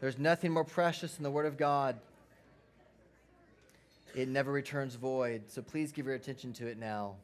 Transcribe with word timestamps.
There's 0.00 0.18
nothing 0.18 0.52
more 0.52 0.64
precious 0.64 1.14
than 1.14 1.24
the 1.24 1.30
Word 1.30 1.46
of 1.46 1.56
God. 1.56 1.96
It 4.14 4.28
never 4.28 4.52
returns 4.52 4.94
void. 4.94 5.42
So 5.48 5.62
please 5.62 5.92
give 5.92 6.06
your 6.06 6.14
attention 6.14 6.52
to 6.54 6.66
it 6.66 6.78
now 6.78 7.16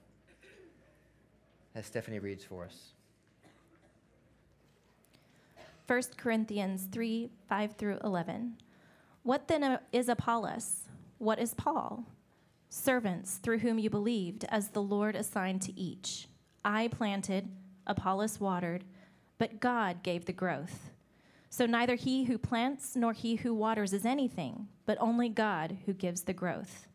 as 1.74 1.86
Stephanie 1.86 2.18
reads 2.18 2.44
for 2.44 2.64
us. 2.64 2.92
1 5.86 6.02
Corinthians 6.16 6.88
3 6.90 7.30
5 7.48 7.72
through 7.76 7.98
11. 8.02 8.56
What 9.22 9.48
then 9.48 9.78
is 9.92 10.08
Apollos? 10.08 10.84
What 11.18 11.38
is 11.38 11.54
Paul? 11.54 12.04
Servants 12.70 13.36
through 13.36 13.58
whom 13.58 13.78
you 13.78 13.88
believed, 13.88 14.44
as 14.48 14.68
the 14.68 14.82
Lord 14.82 15.14
assigned 15.14 15.62
to 15.62 15.78
each. 15.78 16.28
I 16.64 16.88
planted, 16.88 17.50
Apollos 17.86 18.40
watered, 18.40 18.84
but 19.38 19.60
God 19.60 20.02
gave 20.02 20.24
the 20.24 20.32
growth. 20.32 20.90
So 21.56 21.66
neither 21.66 21.94
he 21.94 22.24
who 22.24 22.36
plants 22.36 22.96
nor 22.96 23.12
he 23.12 23.36
who 23.36 23.54
waters 23.54 23.92
is 23.92 24.04
anything, 24.04 24.66
but 24.86 24.98
only 25.00 25.28
God 25.28 25.78
who 25.86 25.92
gives 25.92 26.22
the 26.22 26.32
growth. 26.32 26.88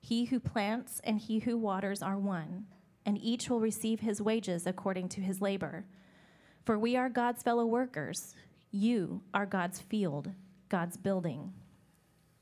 He 0.00 0.24
who 0.24 0.40
plants 0.40 1.00
and 1.04 1.20
he 1.20 1.38
who 1.38 1.56
waters 1.56 2.02
are 2.02 2.18
one, 2.18 2.66
and 3.06 3.16
each 3.16 3.48
will 3.48 3.60
receive 3.60 4.00
his 4.00 4.20
wages 4.20 4.66
according 4.66 5.08
to 5.10 5.20
his 5.20 5.40
labor. 5.40 5.84
For 6.64 6.76
we 6.76 6.96
are 6.96 7.08
God's 7.08 7.44
fellow 7.44 7.64
workers. 7.64 8.34
You 8.72 9.22
are 9.32 9.46
God's 9.46 9.80
field, 9.80 10.32
God's 10.68 10.96
building. 10.96 11.52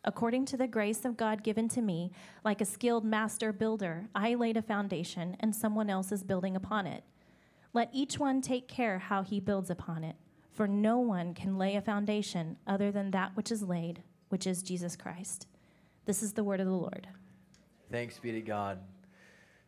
According 0.03 0.47
to 0.47 0.57
the 0.57 0.67
grace 0.67 1.05
of 1.05 1.19
God 1.19 1.43
given 1.43 1.69
to 1.69 1.83
me, 1.83 2.11
like 2.43 2.63
a 2.63 2.65
skilled 2.65 3.05
master 3.05 3.53
builder, 3.53 4.09
I 4.15 4.33
laid 4.33 4.57
a 4.57 4.63
foundation, 4.63 5.37
and 5.41 5.55
someone 5.55 5.91
else 5.91 6.11
is 6.11 6.25
building 6.25 6.57
upon 6.57 6.87
it. 6.87 7.05
Let 7.75 7.91
each 7.93 8.19
one 8.19 8.41
take 8.41 8.67
care 8.67 8.99
how 8.99 9.23
he 9.23 9.41
builds 9.41 9.69
upon 9.69 10.05
it, 10.05 10.17
for 10.53 10.67
no 10.67 10.99
one 10.99 11.35
can 11.35 11.59
lay 11.59 11.77
a 11.77 11.81
foundation 11.81 12.57
other 12.67 12.91
than 12.91 13.11
that 13.13 13.37
which 13.37 13.51
is 13.51 13.63
laid, 13.63 14.03
which 14.29 14.47
is 14.47 14.63
Jesus 14.63 14.97
Christ. 14.97 15.47
This 16.07 16.23
is 16.23 16.33
the 16.33 16.45
word 16.45 16.61
of 16.61 16.67
the 16.67 16.73
Lord. 16.73 17.09
Thanks 17.91 18.19
be 18.19 18.33
to 18.33 18.41
God. 18.41 18.79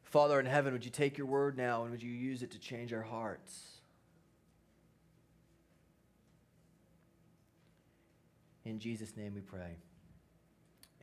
Father 0.02 0.38
in 0.38 0.46
heaven, 0.46 0.72
would 0.72 0.84
you 0.84 0.90
take 0.90 1.16
your 1.16 1.26
word 1.26 1.56
now 1.56 1.82
and 1.82 1.90
would 1.90 2.02
you 2.02 2.10
use 2.10 2.42
it 2.42 2.50
to 2.50 2.58
change 2.58 2.92
our 2.92 3.02
hearts? 3.02 3.80
In 8.64 8.78
Jesus' 8.78 9.16
name 9.16 9.34
we 9.34 9.40
pray. 9.40 9.76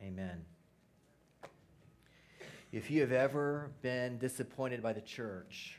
Amen. 0.02 0.44
If 2.72 2.90
you 2.90 3.00
have 3.00 3.12
ever 3.12 3.72
been 3.82 4.18
disappointed 4.18 4.82
by 4.82 4.92
the 4.92 5.00
church, 5.00 5.78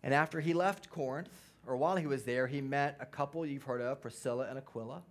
And 0.02 0.12
after 0.12 0.40
he 0.40 0.54
left 0.54 0.90
Corinth, 0.90 1.49
or 1.70 1.76
while 1.76 1.94
he 1.94 2.06
was 2.06 2.24
there, 2.24 2.48
he 2.48 2.60
met 2.60 2.96
a 2.98 3.06
couple 3.06 3.46
you've 3.46 3.62
heard 3.62 3.80
of, 3.80 4.00
Priscilla 4.00 4.48
and 4.48 4.58
Aquila. 4.58 5.02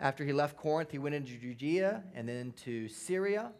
After 0.00 0.24
he 0.24 0.32
left 0.32 0.56
Corinth, 0.56 0.90
he 0.90 0.98
went 0.98 1.14
into 1.14 1.36
Judea 1.36 2.02
and 2.14 2.26
then 2.26 2.54
to 2.64 2.88
Syria. 2.88 3.52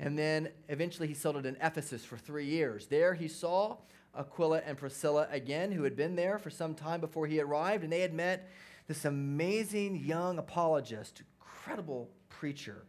And 0.00 0.18
then 0.18 0.48
eventually 0.68 1.06
he 1.06 1.14
settled 1.14 1.46
in 1.46 1.56
Ephesus 1.62 2.04
for 2.04 2.18
three 2.18 2.46
years. 2.46 2.88
There 2.88 3.14
he 3.14 3.28
saw 3.28 3.76
Aquila 4.18 4.62
and 4.66 4.76
Priscilla 4.76 5.28
again, 5.30 5.70
who 5.70 5.84
had 5.84 5.94
been 5.94 6.16
there 6.16 6.36
for 6.36 6.50
some 6.50 6.74
time 6.74 7.00
before 7.00 7.28
he 7.28 7.40
arrived, 7.40 7.84
and 7.84 7.92
they 7.92 8.00
had 8.00 8.12
met 8.12 8.50
this 8.88 9.04
amazing 9.04 10.04
young 10.04 10.38
apologist, 10.38 11.22
incredible 11.38 12.10
preacher 12.28 12.86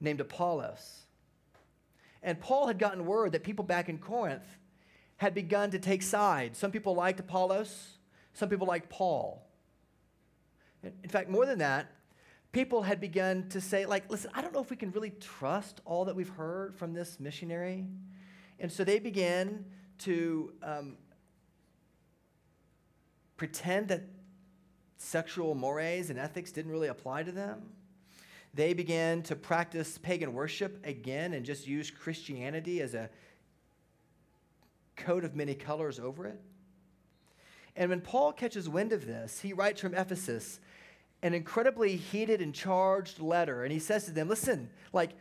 named 0.00 0.22
Apollos. 0.22 1.04
And 2.22 2.40
Paul 2.40 2.66
had 2.66 2.78
gotten 2.78 3.04
word 3.04 3.32
that 3.32 3.44
people 3.44 3.64
back 3.64 3.90
in 3.90 3.98
Corinth 3.98 4.46
had 5.18 5.34
begun 5.34 5.70
to 5.72 5.78
take 5.78 6.02
sides. 6.02 6.58
Some 6.58 6.70
people 6.70 6.94
liked 6.94 7.20
Apollos, 7.20 7.98
some 8.32 8.48
people 8.48 8.66
liked 8.66 8.88
Paul. 8.88 9.44
In 10.82 11.10
fact, 11.10 11.28
more 11.28 11.44
than 11.44 11.58
that, 11.58 11.90
people 12.52 12.82
had 12.82 13.00
begun 13.00 13.48
to 13.50 13.60
say, 13.60 13.84
like, 13.84 14.10
listen, 14.10 14.30
I 14.32 14.40
don't 14.40 14.54
know 14.54 14.60
if 14.60 14.70
we 14.70 14.76
can 14.76 14.92
really 14.92 15.10
trust 15.20 15.80
all 15.84 16.04
that 16.06 16.14
we've 16.14 16.28
heard 16.28 16.76
from 16.76 16.94
this 16.94 17.18
missionary. 17.20 17.84
And 18.60 18.70
so 18.70 18.84
they 18.84 19.00
began 19.00 19.64
to 19.98 20.52
um, 20.62 20.96
pretend 23.36 23.88
that 23.88 24.02
sexual 24.98 25.54
mores 25.54 26.10
and 26.10 26.18
ethics 26.18 26.52
didn't 26.52 26.70
really 26.70 26.88
apply 26.88 27.24
to 27.24 27.32
them. 27.32 27.70
They 28.54 28.72
began 28.72 29.22
to 29.22 29.36
practice 29.36 29.98
pagan 29.98 30.32
worship 30.32 30.84
again 30.86 31.34
and 31.34 31.44
just 31.44 31.66
use 31.66 31.90
Christianity 31.90 32.80
as 32.80 32.94
a 32.94 33.10
coat 34.98 35.24
of 35.24 35.34
many 35.34 35.54
colors 35.54 35.98
over 35.98 36.26
it. 36.26 36.40
And 37.76 37.90
when 37.90 38.00
Paul 38.00 38.32
catches 38.32 38.68
wind 38.68 38.92
of 38.92 39.06
this, 39.06 39.40
he 39.40 39.52
writes 39.52 39.80
from 39.80 39.94
Ephesus 39.94 40.60
an 41.22 41.32
incredibly 41.32 41.96
heated 41.96 42.40
and 42.40 42.54
charged 42.54 43.20
letter. 43.20 43.62
And 43.64 43.72
he 43.72 43.78
says 43.78 44.04
to 44.04 44.10
them, 44.10 44.28
Listen, 44.28 44.68
like, 44.92 45.12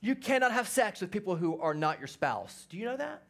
you 0.00 0.14
cannot 0.14 0.52
have 0.52 0.68
sex 0.68 1.00
with 1.00 1.10
people 1.10 1.36
who 1.36 1.58
are 1.60 1.74
not 1.74 1.98
your 1.98 2.06
spouse. 2.06 2.66
Do 2.68 2.76
you 2.76 2.84
know 2.84 2.96
that? 2.96 3.22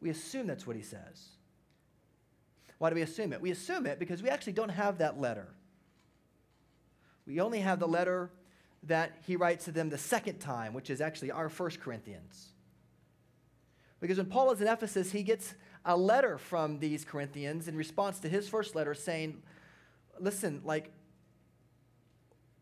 We 0.00 0.10
assume 0.10 0.46
that's 0.46 0.66
what 0.66 0.76
he 0.76 0.82
says. 0.82 1.28
Why 2.78 2.90
do 2.90 2.94
we 2.94 3.02
assume 3.02 3.32
it? 3.32 3.40
We 3.40 3.50
assume 3.50 3.86
it 3.86 3.98
because 3.98 4.22
we 4.22 4.28
actually 4.28 4.52
don't 4.52 4.68
have 4.68 4.98
that 4.98 5.18
letter. 5.18 5.48
We 7.26 7.40
only 7.40 7.60
have 7.60 7.78
the 7.78 7.88
letter 7.88 8.30
that 8.82 9.12
he 9.26 9.36
writes 9.36 9.64
to 9.64 9.72
them 9.72 9.88
the 9.88 9.98
second 9.98 10.40
time, 10.40 10.74
which 10.74 10.90
is 10.90 11.00
actually 11.00 11.30
our 11.30 11.48
First 11.48 11.80
Corinthians. 11.80 12.53
Because 14.04 14.18
when 14.18 14.26
Paul 14.26 14.50
is 14.50 14.60
in 14.60 14.68
Ephesus, 14.68 15.12
he 15.12 15.22
gets 15.22 15.54
a 15.86 15.96
letter 15.96 16.36
from 16.36 16.78
these 16.78 17.06
Corinthians 17.06 17.68
in 17.68 17.74
response 17.74 18.18
to 18.18 18.28
his 18.28 18.46
first 18.46 18.74
letter 18.74 18.92
saying, 18.92 19.42
Listen, 20.20 20.60
like, 20.62 20.92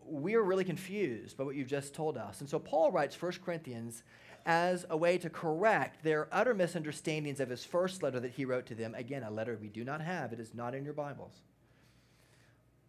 we 0.07 0.37
are 0.37 0.43
really 0.45 0.63
confused 0.63 1.37
by 1.37 1.43
what 1.43 1.57
you've 1.57 1.67
just 1.67 1.95
told 1.95 2.17
us. 2.17 2.43
And 2.43 2.49
so 2.49 2.61
Paul 2.61 2.93
writes 2.93 3.21
1 3.21 3.33
Corinthians 3.45 4.05
as 4.47 4.87
a 4.89 4.97
way 4.97 5.19
to 5.19 5.29
correct 5.29 6.05
their 6.05 6.29
utter 6.31 6.55
misunderstandings 6.55 7.41
of 7.41 7.51
his 7.51 7.65
first 7.65 8.05
letter 8.05 8.21
that 8.21 8.31
he 8.31 8.45
wrote 8.45 8.67
to 8.67 8.77
them. 8.77 8.95
Again, 8.95 9.25
a 9.25 9.31
letter 9.33 9.59
we 9.61 9.69
do 9.69 9.83
not 9.83 10.01
have, 10.01 10.33
it 10.33 10.39
is 10.39 10.55
not 10.55 10.77
in 10.77 10.85
your 10.85 10.95
Bibles. 10.95 11.41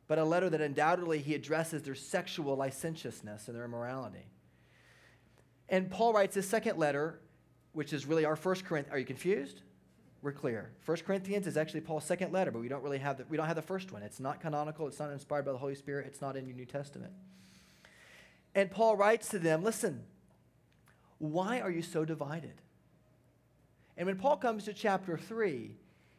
But 0.08 0.20
a 0.20 0.24
letter 0.24 0.52
that 0.52 0.62
undoubtedly 0.62 1.18
he 1.18 1.34
addresses 1.34 1.82
their 1.82 1.96
sexual 1.96 2.56
licentiousness 2.56 3.48
and 3.48 3.58
their 3.58 3.66
immorality. 3.66 4.28
And 5.70 5.90
Paul 5.90 6.14
writes 6.14 6.36
his 6.36 6.48
second 6.48 6.78
letter 6.78 7.20
which 7.74 7.94
is 7.94 8.06
really 8.06 8.26
our 8.26 8.36
first 8.36 8.66
Corinthians. 8.66 8.96
Are 8.96 9.00
you 9.00 9.06
confused? 9.06 9.62
we're 10.24 10.32
clear. 10.32 10.72
First 10.80 11.04
Corinthians 11.04 11.48
is 11.48 11.58
actually 11.58 11.82
Paul's 11.82 12.06
second 12.06 12.32
letter, 12.32 12.50
but 12.50 12.62
we 12.62 12.70
don't 12.70 12.82
really 12.82 12.98
have 12.98 13.18
the, 13.18 13.26
we 13.30 13.36
don't 13.36 13.46
have 13.46 13.58
the 13.58 13.62
first 13.62 13.92
one. 13.92 14.02
It's 14.02 14.22
not 14.22 14.40
canonical, 14.40 14.88
it's 14.88 14.98
not 14.98 15.12
inspired 15.12 15.44
by 15.44 15.52
the 15.52 15.58
Holy 15.58 15.76
Spirit, 15.76 16.08
it's 16.08 16.22
not 16.22 16.38
in 16.38 16.48
your 16.48 16.56
New 16.56 16.66
Testament. 16.66 17.12
And 18.56 18.72
Paul 18.72 18.96
writes 18.96 19.28
to 19.30 19.40
them, 19.40 19.64
listen, 19.64 20.04
why 21.18 21.60
are 21.60 21.70
you 21.70 21.82
so 21.82 22.06
divided? 22.06 22.54
And 23.98 24.08
when 24.08 24.16
Paul 24.16 24.38
comes 24.38 24.64
to 24.64 24.74
chapter 24.74 25.18
3, 25.18 25.76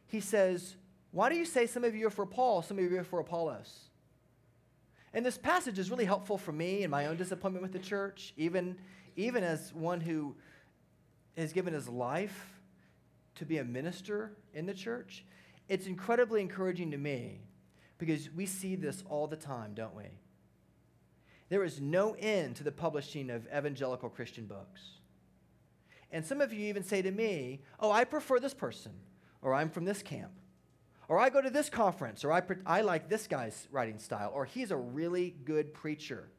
he 0.07 0.19
says, 0.19 0.75
Why 1.11 1.29
do 1.29 1.35
you 1.35 1.45
say 1.45 1.65
some 1.65 1.83
of 1.83 1.95
you 1.95 2.07
are 2.07 2.11
for 2.11 2.25
Paul, 2.25 2.61
some 2.61 2.77
of 2.77 2.89
you 2.89 2.99
are 2.99 3.03
for 3.03 3.19
Apollos? 3.19 3.89
And 5.13 5.25
this 5.25 5.37
passage 5.37 5.79
is 5.79 5.89
really 5.89 6.05
helpful 6.05 6.37
for 6.37 6.51
me 6.51 6.83
in 6.83 6.91
my 6.91 7.07
own 7.07 7.17
disappointment 7.17 7.63
with 7.63 7.73
the 7.73 7.79
church, 7.79 8.33
even, 8.37 8.77
even 9.15 9.43
as 9.43 9.73
one 9.73 9.99
who 9.99 10.35
has 11.37 11.53
given 11.53 11.73
his 11.73 11.89
life 11.89 12.59
to 13.35 13.45
be 13.45 13.57
a 13.57 13.63
minister 13.63 14.31
in 14.53 14.65
the 14.65 14.73
church. 14.73 15.25
It's 15.67 15.87
incredibly 15.87 16.41
encouraging 16.41 16.91
to 16.91 16.97
me 16.97 17.41
because 17.97 18.29
we 18.31 18.45
see 18.45 18.75
this 18.75 19.03
all 19.09 19.27
the 19.27 19.35
time, 19.35 19.73
don't 19.73 19.95
we? 19.95 20.05
There 21.49 21.63
is 21.63 21.79
no 21.79 22.15
end 22.17 22.55
to 22.57 22.63
the 22.63 22.71
publishing 22.71 23.29
of 23.29 23.47
evangelical 23.47 24.09
Christian 24.09 24.45
books. 24.45 24.81
And 26.11 26.25
some 26.25 26.41
of 26.41 26.53
you 26.53 26.67
even 26.67 26.83
say 26.83 27.01
to 27.01 27.11
me, 27.11 27.61
Oh, 27.79 27.91
I 27.91 28.03
prefer 28.03 28.39
this 28.39 28.53
person, 28.53 28.93
or 29.41 29.53
I'm 29.53 29.69
from 29.69 29.85
this 29.85 30.01
camp, 30.01 30.31
or 31.07 31.19
I 31.19 31.29
go 31.29 31.41
to 31.41 31.49
this 31.49 31.69
conference, 31.69 32.23
or 32.23 32.31
I, 32.31 32.41
I 32.65 32.81
like 32.81 33.09
this 33.09 33.27
guy's 33.27 33.67
writing 33.71 33.99
style, 33.99 34.31
or 34.33 34.45
he's 34.45 34.71
a 34.71 34.77
really 34.77 35.35
good 35.45 35.73
preacher, 35.73 36.29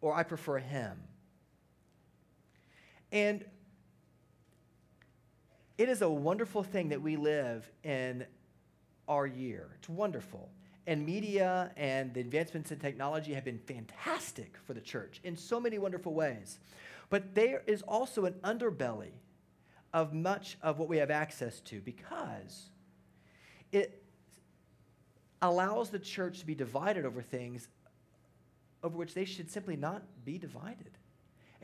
or 0.00 0.14
I 0.14 0.22
prefer 0.22 0.58
him. 0.58 0.98
And 3.14 3.44
it 5.78 5.88
is 5.88 6.02
a 6.02 6.08
wonderful 6.10 6.64
thing 6.64 6.88
that 6.88 7.00
we 7.00 7.16
live 7.16 7.70
in 7.84 8.26
our 9.06 9.24
year. 9.24 9.70
It's 9.78 9.88
wonderful. 9.88 10.50
And 10.88 11.06
media 11.06 11.70
and 11.76 12.12
the 12.12 12.20
advancements 12.20 12.72
in 12.72 12.80
technology 12.80 13.32
have 13.34 13.44
been 13.44 13.60
fantastic 13.60 14.56
for 14.66 14.74
the 14.74 14.80
church 14.80 15.20
in 15.22 15.36
so 15.36 15.60
many 15.60 15.78
wonderful 15.78 16.12
ways. 16.12 16.58
But 17.08 17.36
there 17.36 17.62
is 17.68 17.82
also 17.82 18.24
an 18.24 18.34
underbelly 18.42 19.12
of 19.92 20.12
much 20.12 20.58
of 20.60 20.80
what 20.80 20.88
we 20.88 20.96
have 20.96 21.12
access 21.12 21.60
to 21.60 21.80
because 21.80 22.70
it 23.70 24.02
allows 25.40 25.90
the 25.90 26.00
church 26.00 26.40
to 26.40 26.46
be 26.46 26.56
divided 26.56 27.04
over 27.04 27.22
things 27.22 27.68
over 28.82 28.98
which 28.98 29.14
they 29.14 29.24
should 29.24 29.50
simply 29.50 29.76
not 29.76 30.02
be 30.24 30.36
divided. 30.36 30.98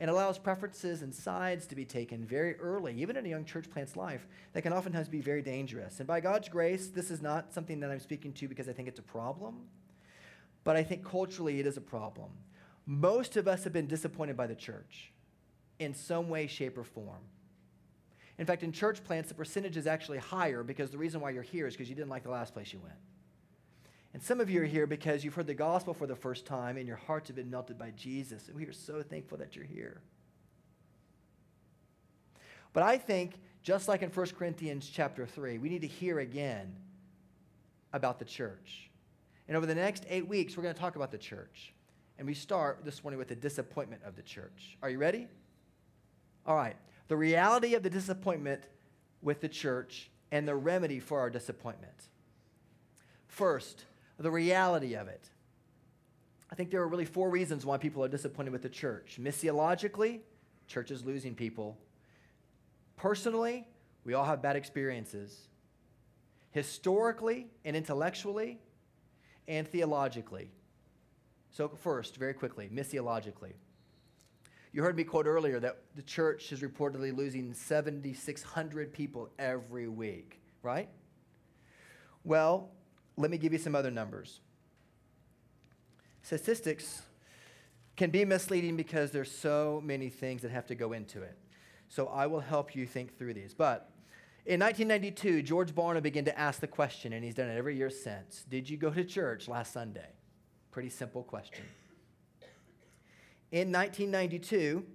It 0.01 0.09
allows 0.09 0.39
preferences 0.39 1.03
and 1.03 1.13
sides 1.13 1.67
to 1.67 1.75
be 1.75 1.85
taken 1.85 2.25
very 2.25 2.55
early, 2.55 2.99
even 2.99 3.15
in 3.17 3.25
a 3.27 3.29
young 3.29 3.45
church 3.45 3.69
plant's 3.69 3.95
life, 3.95 4.25
that 4.53 4.63
can 4.63 4.73
oftentimes 4.73 5.07
be 5.07 5.21
very 5.21 5.43
dangerous. 5.43 5.99
And 5.99 6.07
by 6.07 6.19
God's 6.19 6.49
grace, 6.49 6.87
this 6.87 7.11
is 7.11 7.21
not 7.21 7.53
something 7.53 7.79
that 7.81 7.91
I'm 7.91 7.99
speaking 7.99 8.33
to 8.33 8.47
because 8.47 8.67
I 8.67 8.73
think 8.73 8.87
it's 8.87 8.97
a 8.97 9.03
problem, 9.03 9.59
but 10.63 10.75
I 10.75 10.81
think 10.81 11.05
culturally 11.05 11.59
it 11.59 11.67
is 11.67 11.77
a 11.77 11.81
problem. 11.81 12.31
Most 12.87 13.37
of 13.37 13.47
us 13.47 13.63
have 13.63 13.73
been 13.73 13.85
disappointed 13.85 14.35
by 14.35 14.47
the 14.47 14.55
church 14.55 15.11
in 15.77 15.93
some 15.93 16.29
way, 16.29 16.47
shape, 16.47 16.79
or 16.79 16.83
form. 16.83 17.21
In 18.39 18.47
fact, 18.47 18.63
in 18.63 18.71
church 18.71 19.03
plants, 19.03 19.29
the 19.29 19.35
percentage 19.35 19.77
is 19.77 19.85
actually 19.85 20.17
higher 20.17 20.63
because 20.63 20.89
the 20.89 20.97
reason 20.97 21.21
why 21.21 21.29
you're 21.29 21.43
here 21.43 21.67
is 21.67 21.75
because 21.75 21.89
you 21.89 21.95
didn't 21.95 22.09
like 22.09 22.23
the 22.23 22.31
last 22.31 22.55
place 22.55 22.73
you 22.73 22.79
went. 22.79 22.97
And 24.13 24.21
some 24.21 24.41
of 24.41 24.49
you 24.49 24.61
are 24.61 24.65
here 24.65 24.87
because 24.87 25.23
you've 25.23 25.35
heard 25.35 25.47
the 25.47 25.53
gospel 25.53 25.93
for 25.93 26.05
the 26.05 26.15
first 26.15 26.45
time 26.45 26.77
and 26.77 26.87
your 26.87 26.97
hearts 26.97 27.29
have 27.29 27.35
been 27.35 27.49
melted 27.49 27.77
by 27.77 27.91
Jesus. 27.91 28.47
And 28.47 28.57
we 28.57 28.65
are 28.65 28.73
so 28.73 29.01
thankful 29.01 29.37
that 29.37 29.55
you're 29.55 29.65
here. 29.65 30.01
But 32.73 32.83
I 32.83 32.97
think, 32.97 33.39
just 33.63 33.87
like 33.87 34.01
in 34.01 34.09
1 34.09 34.27
Corinthians 34.37 34.89
chapter 34.91 35.25
3, 35.25 35.57
we 35.59 35.69
need 35.69 35.81
to 35.81 35.87
hear 35.87 36.19
again 36.19 36.75
about 37.93 38.19
the 38.19 38.25
church. 38.25 38.89
And 39.47 39.55
over 39.57 39.65
the 39.65 39.75
next 39.75 40.05
eight 40.09 40.27
weeks, 40.27 40.55
we're 40.55 40.63
going 40.63 40.75
to 40.75 40.79
talk 40.79 40.95
about 40.95 41.11
the 41.11 41.17
church. 41.17 41.73
And 42.17 42.27
we 42.27 42.33
start 42.33 42.79
this 42.83 43.03
morning 43.03 43.17
with 43.17 43.29
the 43.29 43.35
disappointment 43.35 44.01
of 44.05 44.15
the 44.15 44.21
church. 44.21 44.77
Are 44.81 44.89
you 44.89 44.97
ready? 44.97 45.27
All 46.45 46.55
right. 46.55 46.75
The 47.07 47.17
reality 47.17 47.75
of 47.75 47.83
the 47.83 47.89
disappointment 47.89 48.63
with 49.21 49.41
the 49.41 49.49
church 49.49 50.09
and 50.31 50.47
the 50.47 50.55
remedy 50.55 50.99
for 50.99 51.19
our 51.19 51.29
disappointment. 51.29 52.07
First, 53.27 53.85
the 54.17 54.31
reality 54.31 54.93
of 54.95 55.07
it. 55.07 55.29
I 56.51 56.55
think 56.55 56.69
there 56.69 56.81
are 56.81 56.87
really 56.87 57.05
four 57.05 57.29
reasons 57.29 57.65
why 57.65 57.77
people 57.77 58.03
are 58.03 58.09
disappointed 58.09 58.51
with 58.51 58.61
the 58.61 58.69
church. 58.69 59.17
Missiologically, 59.19 60.19
church 60.67 60.91
is 60.91 61.05
losing 61.05 61.33
people. 61.33 61.77
Personally, 62.97 63.65
we 64.03 64.13
all 64.13 64.25
have 64.25 64.41
bad 64.41 64.55
experiences. 64.55 65.47
Historically 66.51 67.47
and 67.63 67.75
intellectually, 67.75 68.59
and 69.47 69.67
theologically. 69.67 70.51
So, 71.51 71.69
first, 71.69 72.17
very 72.17 72.33
quickly, 72.33 72.69
missiologically. 72.73 73.53
You 74.73 74.81
heard 74.83 74.95
me 74.95 75.03
quote 75.03 75.25
earlier 75.25 75.59
that 75.59 75.79
the 75.95 76.01
church 76.01 76.51
is 76.53 76.61
reportedly 76.61 77.15
losing 77.15 77.53
7,600 77.53 78.93
people 78.93 79.29
every 79.37 79.89
week, 79.89 80.39
right? 80.63 80.87
Well, 82.23 82.69
let 83.17 83.31
me 83.31 83.37
give 83.37 83.53
you 83.53 83.59
some 83.59 83.75
other 83.75 83.91
numbers. 83.91 84.39
Statistics 86.23 87.01
can 87.95 88.09
be 88.09 88.25
misleading 88.25 88.77
because 88.77 89.11
there's 89.11 89.31
so 89.31 89.81
many 89.83 90.09
things 90.09 90.41
that 90.41 90.51
have 90.51 90.65
to 90.67 90.75
go 90.75 90.93
into 90.93 91.21
it. 91.21 91.37
So 91.89 92.07
I 92.07 92.27
will 92.27 92.39
help 92.39 92.75
you 92.75 92.85
think 92.85 93.17
through 93.17 93.33
these. 93.33 93.53
But 93.53 93.91
in 94.45 94.59
1992, 94.59 95.43
George 95.43 95.75
Barna 95.75 96.01
began 96.01 96.25
to 96.25 96.39
ask 96.39 96.59
the 96.61 96.67
question, 96.67 97.13
and 97.13 97.23
he's 97.23 97.35
done 97.35 97.49
it 97.49 97.57
every 97.57 97.75
year 97.75 97.89
since 97.89 98.45
Did 98.49 98.69
you 98.69 98.77
go 98.77 98.89
to 98.89 99.03
church 99.03 99.47
last 99.47 99.73
Sunday? 99.73 100.09
Pretty 100.71 100.89
simple 100.89 101.23
question. 101.23 101.65
In 103.51 103.71
1992, 103.71 104.85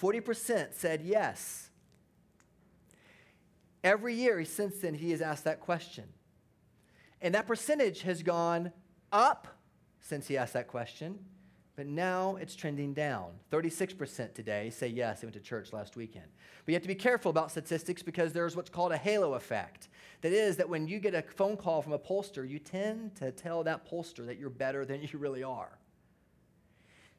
40% 0.00 0.74
said 0.74 1.02
yes. 1.02 1.70
Every 3.82 4.14
year 4.14 4.44
since 4.44 4.78
then, 4.78 4.94
he 4.94 5.10
has 5.10 5.20
asked 5.20 5.44
that 5.44 5.60
question. 5.60 6.04
And 7.22 7.34
that 7.36 7.46
percentage 7.46 8.02
has 8.02 8.22
gone 8.22 8.72
up 9.12 9.46
since 10.00 10.26
he 10.26 10.36
asked 10.36 10.54
that 10.54 10.66
question, 10.66 11.20
but 11.76 11.86
now 11.86 12.36
it's 12.36 12.56
trending 12.56 12.92
down. 12.92 13.30
36% 13.50 14.34
today 14.34 14.68
say 14.70 14.88
yes, 14.88 15.20
they 15.20 15.26
went 15.26 15.34
to 15.34 15.40
church 15.40 15.72
last 15.72 15.96
weekend. 15.96 16.26
But 16.64 16.72
you 16.72 16.74
have 16.74 16.82
to 16.82 16.88
be 16.88 16.96
careful 16.96 17.30
about 17.30 17.52
statistics 17.52 18.02
because 18.02 18.32
there's 18.32 18.56
what's 18.56 18.68
called 18.68 18.90
a 18.90 18.96
halo 18.96 19.34
effect. 19.34 19.88
That 20.20 20.32
is, 20.32 20.56
that 20.56 20.68
when 20.68 20.88
you 20.88 20.98
get 20.98 21.14
a 21.14 21.22
phone 21.22 21.56
call 21.56 21.80
from 21.80 21.92
a 21.92 21.98
pollster, 21.98 22.46
you 22.46 22.58
tend 22.58 23.14
to 23.16 23.30
tell 23.30 23.62
that 23.64 23.88
pollster 23.88 24.26
that 24.26 24.38
you're 24.38 24.50
better 24.50 24.84
than 24.84 25.02
you 25.12 25.18
really 25.18 25.44
are. 25.44 25.78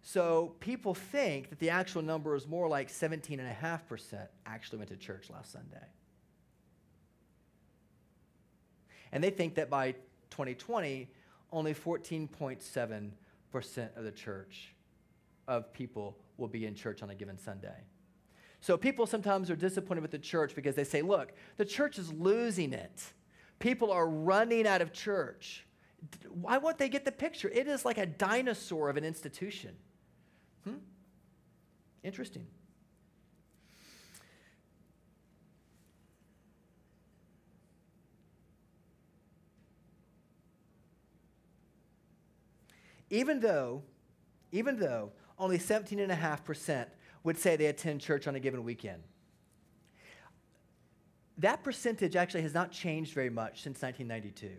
So 0.01 0.53
people 0.59 0.93
think 0.93 1.49
that 1.49 1.59
the 1.59 1.69
actual 1.69 2.01
number 2.01 2.35
is 2.35 2.45
more 2.45 2.67
like 2.67 2.89
17.5% 2.89 4.27
actually 4.45 4.77
went 4.77 4.89
to 4.89 4.97
church 4.97 5.29
last 5.29 5.53
Sunday. 5.53 5.87
And 9.13 9.23
they 9.23 9.29
think 9.29 9.55
that 9.55 9.69
by 9.69 9.93
2020, 10.31 11.07
only 11.51 11.73
14.7% 11.73 13.11
of 13.95 14.03
the 14.03 14.11
church 14.11 14.73
of 15.47 15.71
people 15.71 16.17
will 16.37 16.47
be 16.47 16.65
in 16.65 16.73
church 16.73 17.03
on 17.03 17.11
a 17.11 17.15
given 17.15 17.37
Sunday. 17.37 17.85
So 18.59 18.75
people 18.75 19.05
sometimes 19.05 19.51
are 19.51 19.55
disappointed 19.55 20.01
with 20.01 20.09
the 20.09 20.17
church 20.17 20.55
because 20.55 20.73
they 20.73 20.83
say, 20.83 21.03
look, 21.03 21.33
the 21.57 21.65
church 21.65 21.99
is 21.99 22.11
losing 22.11 22.73
it. 22.73 23.13
People 23.59 23.91
are 23.91 24.07
running 24.07 24.65
out 24.65 24.81
of 24.81 24.91
church. 24.91 25.63
Why 26.29 26.57
won't 26.57 26.79
they 26.79 26.89
get 26.89 27.05
the 27.05 27.11
picture? 27.11 27.49
It 27.49 27.67
is 27.67 27.85
like 27.85 27.99
a 27.99 28.07
dinosaur 28.07 28.89
of 28.89 28.97
an 28.97 29.03
institution. 29.03 29.75
Hmm? 30.63 30.77
Interesting. 32.03 32.47
Even 43.13 43.39
though, 43.39 43.83
even 44.51 44.79
though 44.79 45.11
only 45.37 45.59
17.5% 45.59 46.87
would 47.23 47.37
say 47.37 47.55
they 47.55 47.67
attend 47.67 48.01
church 48.01 48.27
on 48.27 48.33
a 48.35 48.39
given 48.39 48.63
weekend. 48.63 49.03
That 51.37 51.63
percentage 51.63 52.15
actually 52.15 52.41
has 52.41 52.55
not 52.55 52.71
changed 52.71 53.13
very 53.13 53.29
much 53.29 53.61
since 53.61 53.81
1992. 53.83 54.49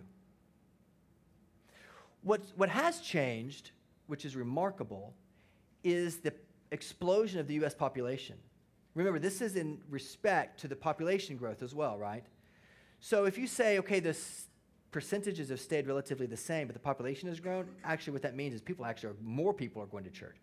What, 2.23 2.43
what 2.57 2.69
has 2.69 3.01
changed, 3.01 3.73
which 4.07 4.25
is 4.25 4.37
remarkable, 4.37 5.15
is 5.83 6.19
the 6.19 6.33
explosion 6.71 7.41
of 7.41 7.49
the 7.49 7.55
US 7.65 7.75
population. 7.75 8.37
Remember, 8.95 9.19
this 9.19 9.43
is 9.43 9.57
in 9.57 9.81
respect 9.91 10.61
to 10.61 10.69
the 10.69 10.77
population 10.77 11.37
growth 11.37 11.61
as 11.61 11.75
well, 11.75 11.99
right? 11.99 12.25
So 13.01 13.25
if 13.25 13.37
you 13.37 13.49
say, 13.49 13.81
okay, 13.81 13.99
this 13.99 14.47
percentages 14.95 15.49
have 15.49 15.59
stayed 15.59 15.89
relatively 15.89 16.25
the 16.25 16.37
same, 16.37 16.69
but 16.69 16.73
the 16.73 16.79
population 16.79 17.29
has 17.29 17.41
grown, 17.41 17.67
actually 17.83 18.13
what 18.13 18.23
that 18.23 18.37
means 18.37 18.55
is 18.55 18.61
people 18.61 18.87
actually 18.87 19.09
are, 19.09 19.17
more 19.21 19.53
people 19.53 19.83
are 19.83 19.87
going 19.87 20.05
to 20.05 20.11
church. 20.11 20.37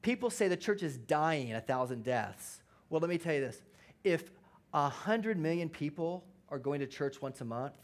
People 0.00 0.30
say 0.30 0.46
the 0.46 0.56
church 0.56 0.84
is 0.84 0.96
dying 0.96 1.52
a 1.54 1.60
thousand 1.60 2.04
deaths. 2.04 2.60
Well, 2.88 3.00
let 3.00 3.10
me 3.10 3.18
tell 3.18 3.34
you 3.34 3.40
this. 3.40 3.60
If 4.04 4.30
A 4.74 4.88
hundred 4.88 5.38
million 5.38 5.68
people 5.68 6.24
are 6.50 6.58
going 6.58 6.78
to 6.80 6.86
church 6.86 7.20
once 7.20 7.40
a 7.40 7.44
month. 7.44 7.74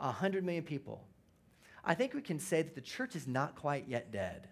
A 0.00 0.10
hundred 0.10 0.44
million 0.44 0.64
people. 0.64 1.04
I 1.84 1.94
think 1.94 2.14
we 2.14 2.20
can 2.20 2.40
say 2.40 2.62
that 2.62 2.74
the 2.74 2.80
church 2.80 3.14
is 3.14 3.28
not 3.28 3.54
quite 3.54 3.86
yet 3.86 4.10
dead. 4.10 4.48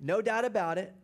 No 0.00 0.22
doubt 0.22 0.46
about 0.46 0.78
it. 0.78 0.94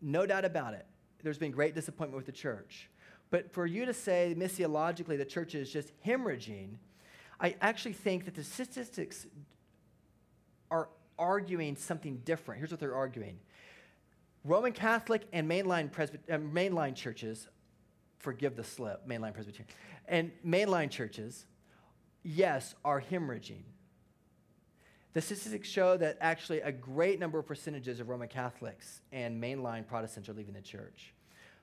No 0.00 0.24
doubt 0.24 0.46
about 0.46 0.72
it. 0.72 0.86
There's 1.22 1.38
been 1.38 1.52
great 1.52 1.74
disappointment 1.74 2.16
with 2.16 2.26
the 2.26 2.32
church. 2.32 2.88
But 3.30 3.52
for 3.52 3.66
you 3.66 3.84
to 3.86 3.94
say 3.94 4.34
missiologically 4.36 5.18
the 5.18 5.24
church 5.24 5.54
is 5.54 5.70
just 5.70 5.92
hemorrhaging, 6.04 6.76
I 7.40 7.56
actually 7.60 7.92
think 7.92 8.24
that 8.24 8.34
the 8.34 8.44
statistics 8.44 9.26
are 10.70 10.88
arguing 11.18 11.76
something 11.76 12.18
different. 12.24 12.60
Here's 12.60 12.70
what 12.70 12.80
they're 12.80 12.94
arguing 12.94 13.38
Roman 14.44 14.72
Catholic 14.72 15.26
and 15.32 15.50
mainline, 15.50 15.90
Presby- 15.90 16.20
uh, 16.30 16.38
mainline 16.38 16.94
churches, 16.94 17.48
forgive 18.18 18.54
the 18.54 18.62
slip, 18.62 19.06
mainline 19.06 19.34
Presbyterian, 19.34 19.68
and 20.06 20.30
mainline 20.46 20.88
churches, 20.88 21.46
yes, 22.22 22.74
are 22.84 23.00
hemorrhaging. 23.00 23.62
The 25.14 25.20
statistics 25.20 25.68
show 25.68 25.96
that 25.96 26.18
actually 26.20 26.60
a 26.60 26.70
great 26.70 27.18
number 27.18 27.38
of 27.38 27.46
percentages 27.46 28.00
of 28.00 28.08
Roman 28.08 28.28
Catholics 28.28 29.00
and 29.12 29.42
mainline 29.42 29.86
Protestants 29.86 30.28
are 30.28 30.34
leaving 30.34 30.54
the 30.54 30.60
church. 30.60 31.14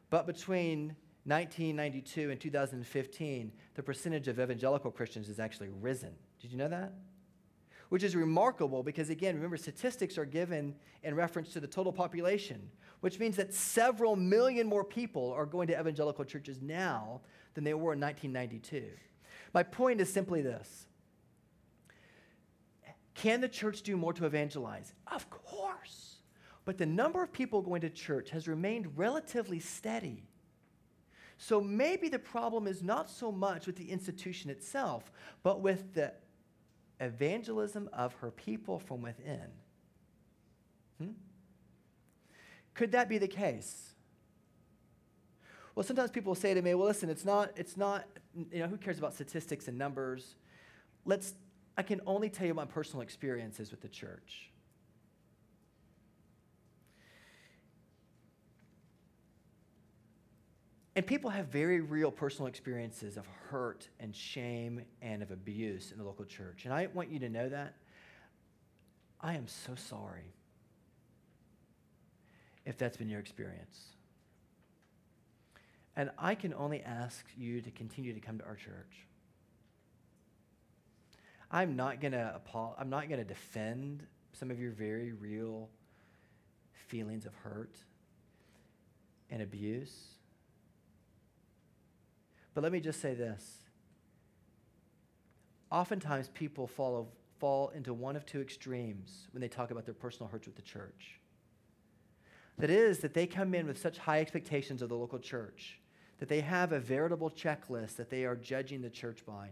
But 0.10 0.28
between 0.28 0.96
1992 1.26 2.32
and 2.32 2.40
2015, 2.40 3.52
the 3.76 3.84
percentage 3.84 4.28
of 4.28 4.40
evangelical 4.40 4.92
Christians 4.92 5.28
has 5.28 5.40
actually 5.40 5.70
risen. 5.70 6.12
Did 6.42 6.52
you 6.52 6.58
know 6.58 6.68
that? 6.68 6.94
Which 7.90 8.04
is 8.04 8.16
remarkable 8.16 8.84
because, 8.84 9.10
again, 9.10 9.36
remember, 9.36 9.56
statistics 9.56 10.18
are 10.18 10.26
given 10.26 10.76
in 11.04 11.16
reference 11.16 11.54
to 11.54 11.60
the 11.60 11.68
total 11.68 11.94
population, 11.94 12.70
which 13.00 13.20
means 13.20 13.38
that 13.38 13.54
several 13.54 14.16
million 14.16 14.68
more 14.68 14.84
people 14.84 15.32
are 15.32 15.46
going 15.46 15.68
to 15.68 15.80
evangelical 15.80 16.26
churches 16.26 16.62
now 16.62 17.22
than 17.54 17.64
they 17.64 17.74
were 17.74 17.94
in 17.94 18.02
1992. 18.02 18.86
My 19.54 19.64
point 19.64 20.02
is 20.02 20.12
simply 20.12 20.42
this 20.42 20.88
can 23.14 23.42
the 23.42 23.48
church 23.48 23.84
do 23.84 23.96
more 23.96 24.14
to 24.14 24.26
evangelize? 24.26 24.94
Of 25.08 25.30
course. 25.30 26.18
But 26.66 26.78
the 26.78 26.86
number 26.86 27.22
of 27.22 27.32
people 27.32 27.62
going 27.62 27.82
to 27.82 27.90
church 27.90 28.30
has 28.32 28.48
remained 28.48 28.98
relatively 28.98 29.60
steady. 29.60 30.24
So 31.46 31.60
maybe 31.60 32.08
the 32.08 32.20
problem 32.20 32.68
is 32.68 32.82
not 32.82 33.10
so 33.10 33.30
much 33.30 33.68
with 33.68 33.76
the 33.76 33.92
institution 33.92 34.50
itself, 34.50 35.12
but 35.44 35.60
with 35.60 35.94
the 35.94 36.14
evangelism 37.02 37.90
of 37.92 38.14
her 38.14 38.32
people 38.32 38.80
from 38.80 39.02
within. 39.02 39.50
Hmm? 41.02 41.12
Could 42.74 42.94
that 42.94 43.10
be 43.10 43.18
the 43.18 43.28
case? 43.28 43.92
Well, 45.76 45.84
sometimes 45.84 46.12
people 46.12 46.34
say 46.34 46.54
to 46.54 46.62
me, 46.62 46.76
well, 46.76 46.88
listen, 46.88 47.10
it's 47.10 47.26
not, 47.26 47.52
it's 47.58 47.76
not, 47.76 48.08
you 48.50 48.60
know, 48.60 48.68
who 48.68 48.78
cares 48.78 48.98
about 48.98 49.14
statistics 49.14 49.68
and 49.68 49.78
numbers? 49.78 50.36
Let's 51.04 51.34
I 51.76 51.84
can 51.84 52.00
only 52.08 52.30
tell 52.30 52.48
you 52.48 52.54
my 52.54 52.66
personal 52.66 53.02
experiences 53.02 53.70
with 53.70 53.82
the 53.82 53.90
church. 53.90 54.50
And 60.96 61.06
people 61.08 61.32
have 61.32 61.48
very 61.48 61.82
real 61.82 62.12
personal 62.12 62.48
experiences 62.48 63.18
of 63.18 63.26
hurt 63.50 63.88
and 64.00 64.16
shame 64.16 64.82
and 65.02 65.24
of 65.24 65.32
abuse 65.32 65.92
in 65.92 65.98
the 65.98 66.04
local 66.04 66.26
church. 66.26 66.66
And 66.66 66.74
I 66.74 66.88
want 66.94 67.10
you 67.10 67.20
to 67.20 67.30
know 67.30 67.50
that. 67.50 67.76
I 69.20 69.36
am 69.36 69.48
so 69.48 69.74
sorry 69.76 70.34
if 72.66 72.78
that's 72.78 72.98
been 72.98 73.10
your 73.10 73.20
experience. 73.20 73.80
And 75.96 76.12
I 76.18 76.36
can 76.36 76.54
only 76.54 76.82
ask 76.82 77.26
you 77.38 77.62
to 77.62 77.72
continue 77.72 78.14
to 78.14 78.20
come 78.20 78.38
to 78.40 78.46
our 78.46 78.56
church. 78.56 79.08
I'm 81.50 81.76
not 81.76 82.02
going 82.02 82.14
to 82.14 82.40
I'm 82.78 82.90
not 82.90 83.08
going 83.08 83.20
to 83.20 83.26
defend 83.26 84.06
some 84.34 84.50
of 84.50 84.60
your 84.60 84.72
very 84.72 85.12
real 85.12 85.70
feelings 86.88 87.26
of 87.26 87.34
hurt 87.36 87.76
and 89.30 89.42
abuse. 89.42 90.13
But 92.54 92.64
let 92.64 92.72
me 92.72 92.80
just 92.80 93.02
say 93.02 93.14
this. 93.14 93.58
Oftentimes 95.72 96.30
people 96.30 96.68
follow, 96.68 97.08
fall 97.40 97.70
into 97.70 97.94
one 97.94 98.16
of 98.16 98.26
two 98.26 98.42
extremes 98.42 99.28
when 99.32 99.42
they 99.42 99.48
talk 99.48 99.72
about 99.72 99.86
their 99.86 99.96
personal 99.96 100.30
hurts 100.30 100.46
with 100.46 100.56
the 100.56 100.62
church. 100.62 101.20
That 102.60 102.70
is, 102.70 103.00
that 103.00 103.16
they 103.16 103.26
come 103.26 103.56
in 103.56 103.66
with 103.66 103.80
such 103.80 103.98
high 103.98 104.20
expectations 104.20 104.84
of 104.84 104.90
the 104.90 104.96
local 104.96 105.18
church 105.18 105.80
that 106.20 106.30
they 106.30 106.42
have 106.42 106.72
a 106.72 106.80
veritable 106.80 107.30
checklist 107.30 107.96
that 107.96 108.10
they 108.10 108.24
are 108.24 108.36
judging 108.36 108.82
the 108.82 108.90
church 108.90 109.26
by. 109.26 109.50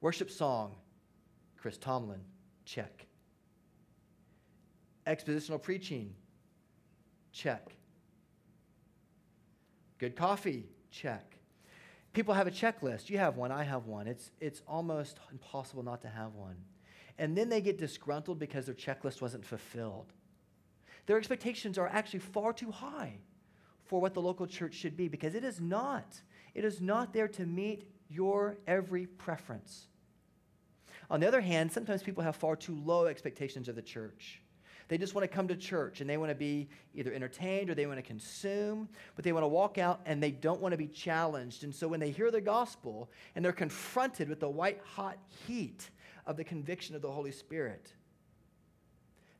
Worship 0.00 0.30
song, 0.30 0.74
Chris 1.56 1.78
Tomlin, 1.78 2.20
check. 2.64 3.06
Expositional 5.06 5.62
preaching, 5.62 6.12
check. 7.32 7.70
Good 9.98 10.16
coffee, 10.16 10.66
check. 10.90 11.38
People 12.14 12.32
have 12.32 12.46
a 12.46 12.50
checklist. 12.50 13.10
You 13.10 13.18
have 13.18 13.36
one, 13.36 13.52
I 13.52 13.64
have 13.64 13.86
one. 13.86 14.06
It's, 14.06 14.30
it's 14.40 14.62
almost 14.66 15.18
impossible 15.32 15.82
not 15.82 16.00
to 16.02 16.08
have 16.08 16.34
one. 16.34 16.56
And 17.18 17.36
then 17.36 17.48
they 17.48 17.60
get 17.60 17.76
disgruntled 17.76 18.38
because 18.38 18.66
their 18.66 18.74
checklist 18.74 19.20
wasn't 19.20 19.44
fulfilled. 19.44 20.12
Their 21.06 21.18
expectations 21.18 21.76
are 21.76 21.88
actually 21.88 22.20
far 22.20 22.52
too 22.52 22.70
high 22.70 23.18
for 23.84 24.00
what 24.00 24.14
the 24.14 24.22
local 24.22 24.46
church 24.46 24.74
should 24.74 24.96
be 24.96 25.08
because 25.08 25.34
it 25.34 25.44
is 25.44 25.60
not. 25.60 26.20
It 26.54 26.64
is 26.64 26.80
not 26.80 27.12
there 27.12 27.28
to 27.28 27.44
meet 27.44 27.90
your 28.08 28.56
every 28.66 29.06
preference. 29.06 29.88
On 31.10 31.20
the 31.20 31.28
other 31.28 31.40
hand, 31.40 31.72
sometimes 31.72 32.02
people 32.02 32.22
have 32.22 32.36
far 32.36 32.56
too 32.56 32.76
low 32.76 33.06
expectations 33.06 33.68
of 33.68 33.74
the 33.74 33.82
church. 33.82 34.40
They 34.94 34.98
just 34.98 35.12
want 35.12 35.28
to 35.28 35.34
come 35.34 35.48
to 35.48 35.56
church 35.56 36.00
and 36.00 36.08
they 36.08 36.16
want 36.16 36.30
to 36.30 36.36
be 36.36 36.68
either 36.94 37.12
entertained 37.12 37.68
or 37.68 37.74
they 37.74 37.84
want 37.84 37.98
to 37.98 38.02
consume, 38.02 38.88
but 39.16 39.24
they 39.24 39.32
want 39.32 39.42
to 39.42 39.48
walk 39.48 39.76
out 39.76 40.00
and 40.06 40.22
they 40.22 40.30
don't 40.30 40.60
want 40.60 40.70
to 40.70 40.78
be 40.78 40.86
challenged. 40.86 41.64
And 41.64 41.74
so 41.74 41.88
when 41.88 41.98
they 41.98 42.12
hear 42.12 42.30
the 42.30 42.40
gospel 42.40 43.10
and 43.34 43.44
they're 43.44 43.50
confronted 43.50 44.28
with 44.28 44.38
the 44.38 44.48
white 44.48 44.80
hot 44.84 45.18
heat 45.48 45.90
of 46.26 46.36
the 46.36 46.44
conviction 46.44 46.94
of 46.94 47.02
the 47.02 47.10
Holy 47.10 47.32
Spirit, 47.32 47.92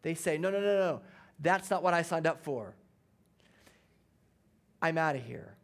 they 0.03 0.15
say, 0.15 0.39
No, 0.39 0.51
no, 0.51 0.59
no, 0.59 0.77
no, 0.77 1.01
that's 1.39 1.71
not 1.71 1.85
what 1.85 1.95
I 1.95 2.03
signed 2.03 2.27
up 2.27 2.43
for. 2.43 2.75
I'm 4.83 4.99
out 4.99 5.15
of 5.15 5.23
here. 5.23 5.55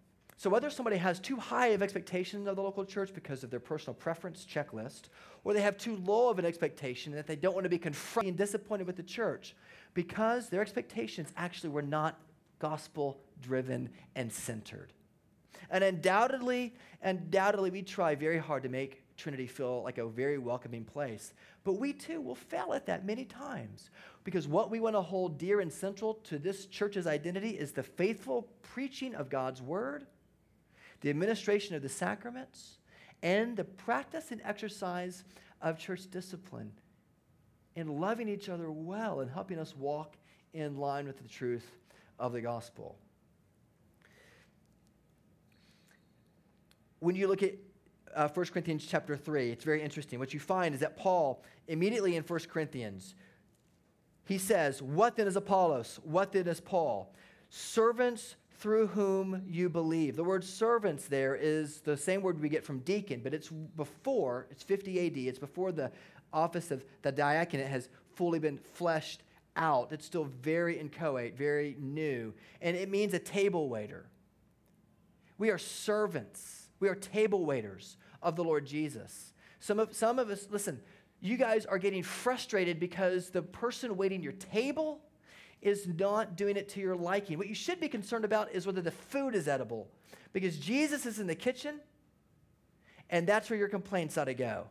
So, 0.41 0.49
whether 0.49 0.71
somebody 0.71 0.99
has 0.99 1.21
too 1.21 1.37
high 1.37 1.67
of 1.67 1.83
expectations 1.83 2.47
of 2.47 2.57
the 2.57 2.63
local 2.63 2.85
church 2.85 3.13
because 3.13 3.45
of 3.45 3.51
their 3.51 3.61
personal 3.61 3.93
preference 3.93 4.47
checklist, 4.49 5.11
or 5.45 5.53
they 5.53 5.61
have 5.61 5.77
too 5.77 5.97
low 5.97 6.31
of 6.31 6.39
an 6.39 6.47
expectation 6.47 7.13
that 7.13 7.27
they 7.27 7.37
don't 7.37 7.55
want 7.55 7.65
to 7.65 7.69
be 7.69 7.77
confronted 7.77 8.29
and 8.29 8.39
disappointed 8.39 8.87
with 8.87 8.97
the 8.97 9.03
church 9.03 9.55
because 9.95 10.49
their 10.49 10.61
expectations 10.61 11.33
actually 11.37 11.71
were 11.71 11.83
not 11.83 12.19
gospel 12.59 13.21
driven 13.41 13.89
and 14.15 14.33
centered. 14.33 14.93
And 15.71 15.85
undoubtedly, 15.85 16.75
undoubtedly, 17.03 17.71
we 17.71 17.83
try 17.83 18.15
very 18.15 18.39
hard 18.39 18.63
to 18.65 18.69
make 18.69 19.03
Trinity 19.17 19.47
feel 19.47 19.83
like 19.83 19.99
a 19.99 20.07
very 20.07 20.39
welcoming 20.39 20.85
place. 20.85 21.35
But 21.63 21.75
we 21.75 21.93
too 21.93 22.21
will 22.21 22.35
fail 22.35 22.73
at 22.73 22.87
that 22.87 23.05
many 23.05 23.25
times 23.25 23.91
because 24.25 24.49
what 24.49 24.71
we 24.71 24.81
want 24.81 24.97
to 24.97 25.03
hold 25.03 25.39
dear 25.39 25.61
and 25.61 25.73
central 25.73 26.15
to 26.25 26.39
this 26.39 26.67
church's 26.67 27.07
identity 27.07 27.51
is 27.51 27.73
the 27.73 27.83
faithful 27.83 28.49
preaching 28.63 29.15
of 29.15 29.29
God's 29.29 29.61
word 29.61 30.07
the 31.01 31.11
administration 31.11 31.75
of 31.75 31.83
the 31.83 31.89
sacraments, 31.89 32.79
and 33.23 33.57
the 33.57 33.65
practice 33.65 34.31
and 34.31 34.41
exercise 34.45 35.25
of 35.63 35.79
church 35.79 36.11
discipline, 36.11 36.73
and 37.77 38.01
loving 38.01 38.29
each 38.29 38.49
other 38.49 38.71
well 38.71 39.21
and 39.21 39.31
helping 39.31 39.59
us 39.59 39.75
walk 39.77 40.17
in 40.53 40.77
line 40.77 41.07
with 41.07 41.19
the 41.23 41.29
truth 41.29 41.67
of 42.19 42.33
the 42.33 42.41
gospel. 42.41 42.97
When 46.99 47.17
you 47.17 47.29
look 47.29 47.43
at 47.43 47.55
uh, 48.15 48.29
1 48.29 48.47
Corinthians 48.47 48.87
chapter 48.87 49.17
3, 49.17 49.51
it's 49.51 49.65
very 49.65 49.83
interesting. 49.83 50.19
What 50.19 50.35
you 50.35 50.41
find 50.41 50.75
is 50.75 50.81
that 50.81 50.97
Paul, 50.97 51.43
immediately 51.69 52.17
in 52.17 52.25
1 52.25 52.41
Corinthians, 52.51 53.15
he 54.27 54.39
says, 54.39 54.83
What 54.83 55.17
then 55.17 55.27
is 55.27 55.37
Apollos? 55.37 55.99
What 56.05 56.33
then 56.33 56.47
is 56.47 56.61
Paul? 56.61 57.15
Servants 57.49 58.37
through 58.61 58.89
whom 58.89 59.43
you 59.49 59.71
believe. 59.71 60.17
The 60.17 60.25
word 60.25 60.45
servants 60.45 61.07
there 61.07 61.35
is 61.35 61.81
the 61.81 61.97
same 61.97 62.21
word 62.21 62.41
we 62.41 62.51
get 62.51 62.63
from 62.63 62.81
deacon, 62.81 63.23
but 63.25 63.33
it's 63.33 63.49
before, 63.49 64.47
it's 64.51 64.63
50 64.63 65.07
AD, 65.07 65.17
it's 65.17 65.39
before 65.39 65.73
the 65.73 65.91
office 66.33 66.71
of 66.71 66.85
the 67.03 67.13
diaconate 67.13 67.67
has 67.67 67.89
fully 68.15 68.39
been 68.39 68.59
fleshed 68.59 69.23
out. 69.57 69.93
It's 69.93 70.07
still 70.07 70.25
very 70.25 70.79
inchoate, 70.79 71.37
very 71.37 71.77
new. 71.79 72.35
And 72.61 72.77
it 72.77 72.89
means 72.89 73.15
a 73.15 73.19
table 73.19 73.69
waiter. 73.69 74.07
We 75.39 75.51
are 75.51 75.59
servants, 75.59 76.69
we 76.81 76.89
are 76.89 76.95
table 76.95 77.45
waiters 77.45 77.97
of 78.23 78.37
the 78.37 78.45
Lord 78.45 78.67
Jesus. 78.67 79.33
Some 79.59 79.79
of, 79.79 79.95
some 79.95 80.19
of 80.19 80.31
us, 80.31 80.47
listen, 80.51 80.81
you 81.21 81.37
guys 81.37 81.67
are 81.67 81.79
getting 81.79 82.03
frustrated 82.03 82.81
because 82.81 83.31
the 83.31 83.43
person 83.43 83.97
waiting 83.97 84.23
your 84.23 84.33
table 84.33 85.01
is 85.61 85.87
not 85.87 86.37
doing 86.37 86.57
it 86.57 86.69
to 86.71 86.81
your 86.81 86.97
liking. 86.97 87.37
What 87.37 87.49
you 87.49 87.55
should 87.55 87.81
be 87.81 87.89
concerned 87.89 88.25
about 88.25 88.51
is 88.53 88.67
whether 88.67 88.81
the 88.81 88.91
food 88.91 89.35
is 89.35 89.47
edible, 89.47 89.89
because 90.33 90.57
Jesus 90.57 91.05
is 91.05 91.19
in 91.19 91.27
the 91.27 91.35
kitchen, 91.35 91.81
and 93.11 93.27
that's 93.27 93.51
where 93.51 93.59
your 93.59 93.69
complaints 93.69 94.17
ought 94.17 94.25
to 94.25 94.35
go. 94.35 94.67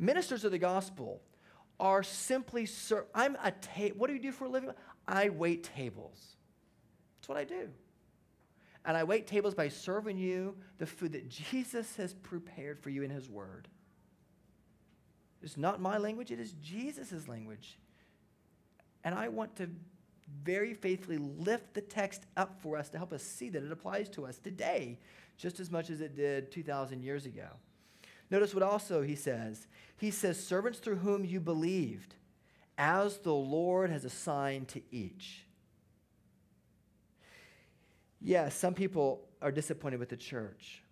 Ministers 0.00 0.46
of 0.46 0.50
the 0.50 0.58
gospel 0.58 1.20
are 1.78 2.02
simply, 2.02 2.64
ser- 2.64 3.06
I'm 3.14 3.36
a 3.36 3.52
what 3.96 4.06
do 4.08 4.14
you 4.14 4.20
do 4.20 4.32
for 4.32 4.46
a 4.46 4.48
living? 4.48 4.70
I 5.06 5.28
wait 5.28 5.70
tables. 5.76 6.36
That's 7.20 7.28
what 7.28 7.36
I 7.36 7.44
do. 7.44 7.68
And 8.86 8.96
I 8.96 9.04
wait 9.04 9.26
tables 9.26 9.54
by 9.54 9.68
serving 9.68 10.16
you 10.16 10.56
the 10.78 10.86
food 10.86 11.12
that 11.12 11.28
Jesus 11.28 11.96
has 11.96 12.14
prepared 12.14 12.80
for 12.80 12.88
you 12.88 13.02
in 13.02 13.10
his 13.10 13.28
word. 13.28 13.68
It's 15.42 15.58
not 15.58 15.82
my 15.82 15.98
language, 15.98 16.30
it 16.30 16.40
is 16.40 16.54
Jesus' 16.62 17.28
language. 17.28 17.78
And 19.04 19.14
I 19.14 19.28
want 19.28 19.54
to 19.56 19.68
very 20.42 20.72
faithfully 20.72 21.18
lift 21.18 21.74
the 21.74 21.80
text 21.82 22.22
up 22.38 22.58
for 22.62 22.78
us 22.78 22.88
to 22.90 22.98
help 22.98 23.12
us 23.12 23.22
see 23.22 23.50
that 23.50 23.62
it 23.62 23.72
applies 23.72 24.08
to 24.10 24.24
us 24.24 24.38
today 24.38 24.98
just 25.36 25.60
as 25.60 25.70
much 25.70 25.90
as 25.90 26.00
it 26.00 26.16
did 26.16 26.50
2,000 26.50 27.02
years 27.02 27.26
ago. 27.26 27.48
Notice 28.30 28.54
what 28.54 28.62
also 28.62 29.02
he 29.02 29.16
says. 29.16 29.66
He 29.96 30.10
says, 30.10 30.42
Servants 30.42 30.78
through 30.78 30.96
whom 30.96 31.24
you 31.24 31.40
believed, 31.40 32.14
as 32.78 33.18
the 33.18 33.34
Lord 33.34 33.90
has 33.90 34.04
assigned 34.04 34.68
to 34.68 34.82
each. 34.90 35.44
Yes, 38.20 38.54
some 38.54 38.74
people 38.74 39.26
are 39.42 39.50
disappointed 39.50 39.98
with 39.98 40.10
the 40.10 40.16
church, 40.16 40.82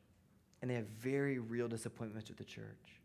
and 0.61 0.71
they 0.71 0.75
have 0.75 0.87
very 0.87 1.38
real 1.38 1.68
disappointments 1.68 2.28
with 2.28 2.38
the 2.38 2.45
church. 2.45 3.00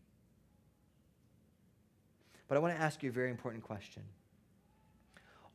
But 2.47 2.57
I 2.57 2.59
want 2.59 2.75
to 2.75 2.81
ask 2.81 3.03
you 3.03 3.09
a 3.09 3.13
very 3.13 3.29
important 3.29 3.63
question. 3.63 4.03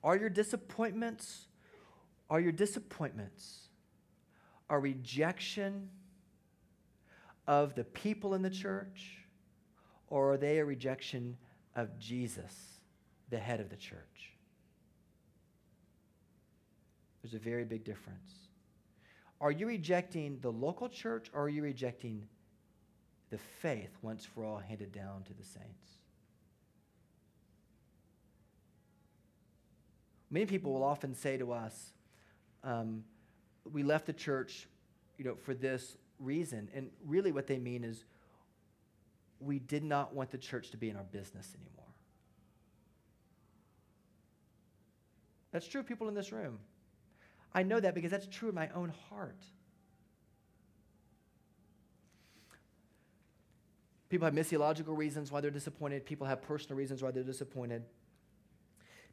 Are 0.05 0.17
your 0.17 0.31
disappointments, 0.31 1.47
are 2.31 2.41
your 2.41 2.53
disappointments 2.53 3.69
a 4.71 4.79
rejection 4.79 5.89
of 7.49 7.75
the 7.75 7.83
people 7.83 8.35
in 8.35 8.43
the 8.43 8.51
church, 8.51 9.25
or 10.09 10.35
are 10.35 10.37
they 10.37 10.59
a 10.59 10.65
rejection 10.65 11.37
of 11.75 11.99
Jesus, 11.99 12.55
the 13.31 13.39
head 13.39 13.59
of 13.59 13.71
the 13.71 13.77
church? 13.77 14.35
There's 17.23 17.35
a 17.35 17.39
very 17.39 17.65
big 17.65 17.85
difference. 17.85 18.33
Are 19.41 19.51
you 19.51 19.67
rejecting 19.67 20.39
the 20.43 20.53
local 20.53 20.91
church, 20.91 21.31
or 21.33 21.45
are 21.45 21.49
you 21.49 21.63
rejecting 21.63 22.29
the 23.31 23.39
faith 23.39 23.97
once 24.03 24.27
for 24.27 24.45
all 24.45 24.59
handed 24.59 24.93
down 24.93 25.23
to 25.25 25.33
the 25.33 25.45
saints? 25.45 25.87
Many 30.31 30.45
people 30.45 30.75
will 30.75 30.85
often 30.85 31.15
say 31.15 31.39
to 31.39 31.53
us, 31.53 31.93
um, 32.63 33.05
we 33.73 33.83
left 33.83 34.05
the 34.05 34.13
church 34.13 34.69
you 35.17 35.25
know, 35.25 35.35
for 35.35 35.55
this 35.55 35.97
reason. 36.19 36.69
And 36.75 36.91
really, 37.07 37.33
what 37.33 37.47
they 37.47 37.59
mean 37.59 37.85
is 37.85 38.05
we 39.41 39.59
did 39.59 39.85
not 39.85 40.15
want 40.15 40.31
the 40.31 40.39
church 40.39 40.71
to 40.71 40.77
be 40.77 40.91
in 40.91 40.97
our 40.97 41.05
business 41.05 41.55
anymore. 41.55 41.85
That's 45.53 45.67
true 45.67 45.81
of 45.81 45.87
people 45.87 46.09
in 46.09 46.15
this 46.15 46.33
room. 46.33 46.59
I 47.55 47.63
know 47.63 47.81
that 47.81 47.95
because 47.95 48.11
that's 48.11 48.27
true 48.27 48.51
in 48.51 48.55
my 48.55 48.69
own 48.75 48.93
heart. 49.09 49.43
People 54.11 54.27
have 54.27 54.35
missiological 54.35 54.97
reasons 54.97 55.31
why 55.31 55.41
they're 55.41 55.51
disappointed. 55.51 56.05
People 56.05 56.27
have 56.27 56.43
personal 56.43 56.77
reasons 56.77 57.03
why 57.03 57.11
they're 57.11 57.23
disappointed 57.23 57.85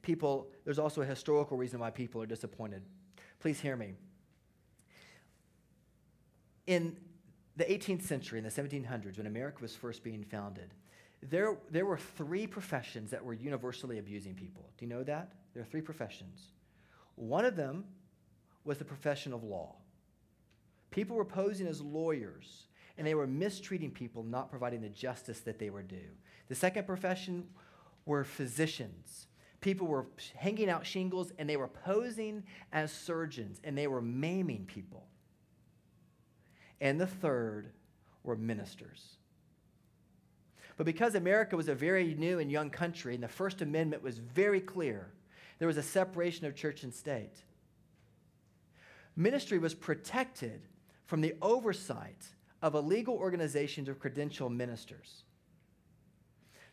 people, 0.06 0.48
there's 0.64 0.80
also 0.80 1.02
a 1.02 1.06
historical 1.06 1.58
reason 1.58 1.80
why 1.80 1.90
people 1.90 2.22
are 2.22 2.26
disappointed. 2.26 2.84
Please 3.40 3.60
hear 3.60 3.76
me. 3.76 3.96
In 6.68 6.98
the 7.56 7.66
18th 7.66 8.04
century, 8.04 8.40
in 8.40 8.44
the 8.44 8.50
1700s, 8.50 9.18
when 9.18 9.28
America 9.28 9.60
was 9.62 9.76
first 9.76 10.04
being 10.04 10.24
founded, 10.24 10.74
there, 11.22 11.58
there 11.72 11.86
were 11.86 11.98
three 11.98 12.46
professions 12.46 13.12
that 13.12 13.24
were 13.24 13.34
universally 13.34 14.00
abusing 14.00 14.36
people. 14.36 14.70
Do 14.78 14.86
you 14.86 14.90
know 14.90 15.04
that? 15.04 15.32
There 15.54 15.62
are 15.62 15.66
three 15.66 15.82
professions. 15.82 16.52
One 17.16 17.46
of 17.46 17.56
them 17.56 17.86
was 18.64 18.78
the 18.78 18.86
profession 18.86 19.34
of 19.34 19.44
law. 19.44 19.76
People 20.92 21.16
were 21.16 21.26
posing 21.26 21.68
as 21.68 21.82
lawyers, 21.82 22.68
and 22.98 23.06
they 23.06 23.16
were 23.16 23.28
mistreating 23.28 23.92
people, 23.92 24.24
not 24.24 24.50
providing 24.50 24.82
the 24.82 24.90
justice 24.90 25.40
that 25.42 25.60
they 25.60 25.70
were 25.70 25.84
due. 25.84 26.12
The 26.48 26.56
second 26.56 26.86
profession 26.86 27.48
were 28.06 28.24
physicians 28.24 29.28
people 29.66 29.88
were 29.88 30.06
hanging 30.36 30.70
out 30.70 30.86
shingles 30.86 31.32
and 31.40 31.50
they 31.50 31.58
were 31.58 31.68
posing 31.68 32.44
as 32.72 32.92
surgeons 32.92 33.60
and 33.64 33.76
they 33.76 33.88
were 33.88 34.00
maiming 34.00 34.64
people. 34.68 35.08
And 36.82 37.00
the 37.00 37.08
third 37.08 37.72
were 38.24 38.36
ministers. 38.36 39.18
But 40.78 40.86
because 40.86 41.16
America 41.16 41.56
was 41.56 41.70
a 41.70 41.76
very 41.76 42.16
new 42.16 42.40
and 42.40 42.52
young 42.52 42.70
country 42.70 43.16
and 43.16 43.24
the 43.24 43.30
First 43.30 43.62
Amendment 43.62 44.04
was 44.04 44.18
very 44.18 44.60
clear, 44.60 45.12
there 45.58 45.68
was 45.68 45.78
a 45.78 45.84
separation 45.84 46.46
of 46.46 46.56
church 46.56 46.84
and 46.84 46.94
state. 46.94 47.44
Ministry 49.16 49.58
was 49.58 49.74
protected 49.74 50.62
from 51.06 51.22
the 51.22 51.36
oversight 51.42 52.26
of 52.62 52.74
a 52.74 52.80
legal 52.80 53.16
organization 53.16 53.90
of 53.90 54.00
credential 54.00 54.50
ministers. 54.50 55.24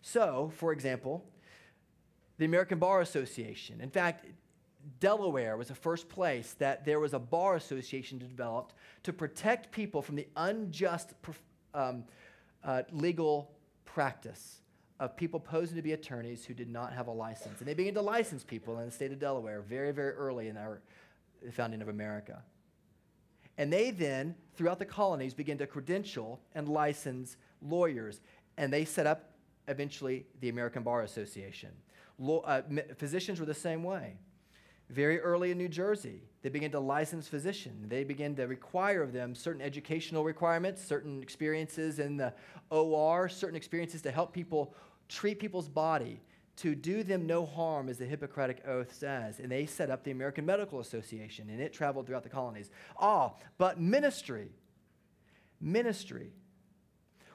So, 0.00 0.50
for 0.56 0.72
example, 0.72 1.24
the 2.38 2.44
American 2.44 2.78
Bar 2.78 3.02
Association. 3.02 3.80
In 3.80 3.90
fact, 3.90 4.26
Delaware 5.00 5.56
was 5.56 5.68
the 5.68 5.74
first 5.74 6.08
place 6.08 6.54
that 6.58 6.84
there 6.84 7.00
was 7.00 7.14
a 7.14 7.18
bar 7.18 7.56
association 7.56 8.18
developed 8.18 8.74
to 9.04 9.12
protect 9.12 9.70
people 9.70 10.02
from 10.02 10.16
the 10.16 10.26
unjust 10.36 11.14
um, 11.74 12.04
uh, 12.64 12.82
legal 12.90 13.50
practice 13.84 14.60
of 15.00 15.16
people 15.16 15.40
posing 15.40 15.76
to 15.76 15.82
be 15.82 15.92
attorneys 15.92 16.44
who 16.44 16.54
did 16.54 16.68
not 16.68 16.92
have 16.92 17.08
a 17.08 17.12
license. 17.12 17.58
And 17.58 17.68
they 17.68 17.74
began 17.74 17.94
to 17.94 18.02
license 18.02 18.44
people 18.44 18.78
in 18.78 18.86
the 18.86 18.92
state 18.92 19.12
of 19.12 19.18
Delaware 19.18 19.60
very, 19.60 19.92
very 19.92 20.12
early 20.12 20.48
in 20.48 20.56
our 20.56 20.80
founding 21.52 21.82
of 21.82 21.88
America. 21.88 22.42
And 23.58 23.72
they 23.72 23.90
then, 23.90 24.34
throughout 24.54 24.78
the 24.78 24.86
colonies, 24.86 25.34
began 25.34 25.58
to 25.58 25.66
credential 25.66 26.40
and 26.54 26.68
license 26.68 27.36
lawyers. 27.60 28.20
And 28.56 28.72
they 28.72 28.84
set 28.84 29.06
up 29.06 29.32
eventually 29.68 30.26
the 30.40 30.48
American 30.48 30.82
Bar 30.82 31.02
Association 31.02 31.70
uh, 32.20 32.62
physicians 32.96 33.40
were 33.40 33.46
the 33.46 33.54
same 33.54 33.82
way. 33.82 34.16
Very 34.92 35.18
early 35.20 35.50
in 35.50 35.56
New 35.56 35.70
Jersey, 35.70 36.20
they 36.42 36.50
began 36.50 36.70
to 36.72 36.80
license 36.80 37.26
physicians. 37.26 37.88
They 37.88 38.04
began 38.04 38.34
to 38.34 38.46
require 38.46 39.02
of 39.02 39.14
them 39.14 39.34
certain 39.34 39.62
educational 39.62 40.22
requirements, 40.22 40.84
certain 40.84 41.22
experiences 41.22 41.98
in 41.98 42.18
the 42.18 42.34
OR, 42.68 43.26
certain 43.30 43.56
experiences 43.56 44.02
to 44.02 44.10
help 44.10 44.34
people 44.34 44.74
treat 45.08 45.40
people's 45.40 45.68
body, 45.68 46.20
to 46.56 46.74
do 46.74 47.02
them 47.02 47.26
no 47.26 47.46
harm, 47.46 47.88
as 47.88 47.96
the 47.96 48.04
Hippocratic 48.04 48.62
Oath 48.68 48.92
says. 48.92 49.40
And 49.40 49.50
they 49.50 49.64
set 49.64 49.88
up 49.88 50.04
the 50.04 50.10
American 50.10 50.44
Medical 50.44 50.80
Association, 50.80 51.48
and 51.48 51.58
it 51.58 51.72
traveled 51.72 52.06
throughout 52.06 52.22
the 52.22 52.28
colonies. 52.28 52.68
Ah, 53.00 53.32
but 53.56 53.80
ministry, 53.80 54.50
ministry 55.58 56.32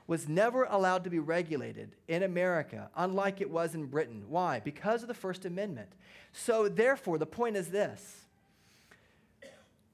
was 0.07 0.29
never 0.29 0.63
allowed 0.63 1.03
to 1.03 1.09
be 1.09 1.19
regulated 1.19 1.95
in 2.07 2.23
America, 2.23 2.89
unlike 2.95 3.41
it 3.41 3.49
was 3.49 3.75
in 3.75 3.85
Britain. 3.85 4.23
Why? 4.29 4.61
Because 4.61 5.01
of 5.01 5.09
the 5.09 5.13
First 5.13 5.45
Amendment. 5.45 5.89
So, 6.31 6.69
therefore, 6.69 7.17
the 7.17 7.25
point 7.25 7.57
is 7.57 7.67
this 7.67 8.25